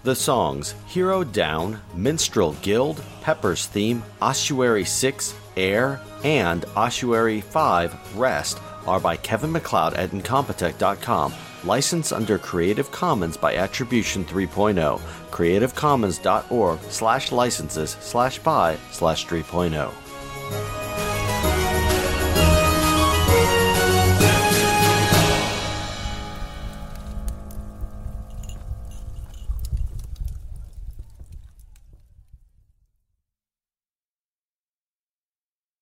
[0.04, 8.60] The songs Hero Down, Minstrel Guild, Pepper's Theme, Ossuary 6, Air, and Ossuary 5, Rest
[8.88, 11.34] are by Kevin MacLeod at Incompetech.com.
[11.64, 15.00] Licensed under Creative Commons by Attribution 3.0.
[15.30, 19.36] CreativeCommons.org slash licenses slash by slash oh.
[19.36, 20.81] 3.0.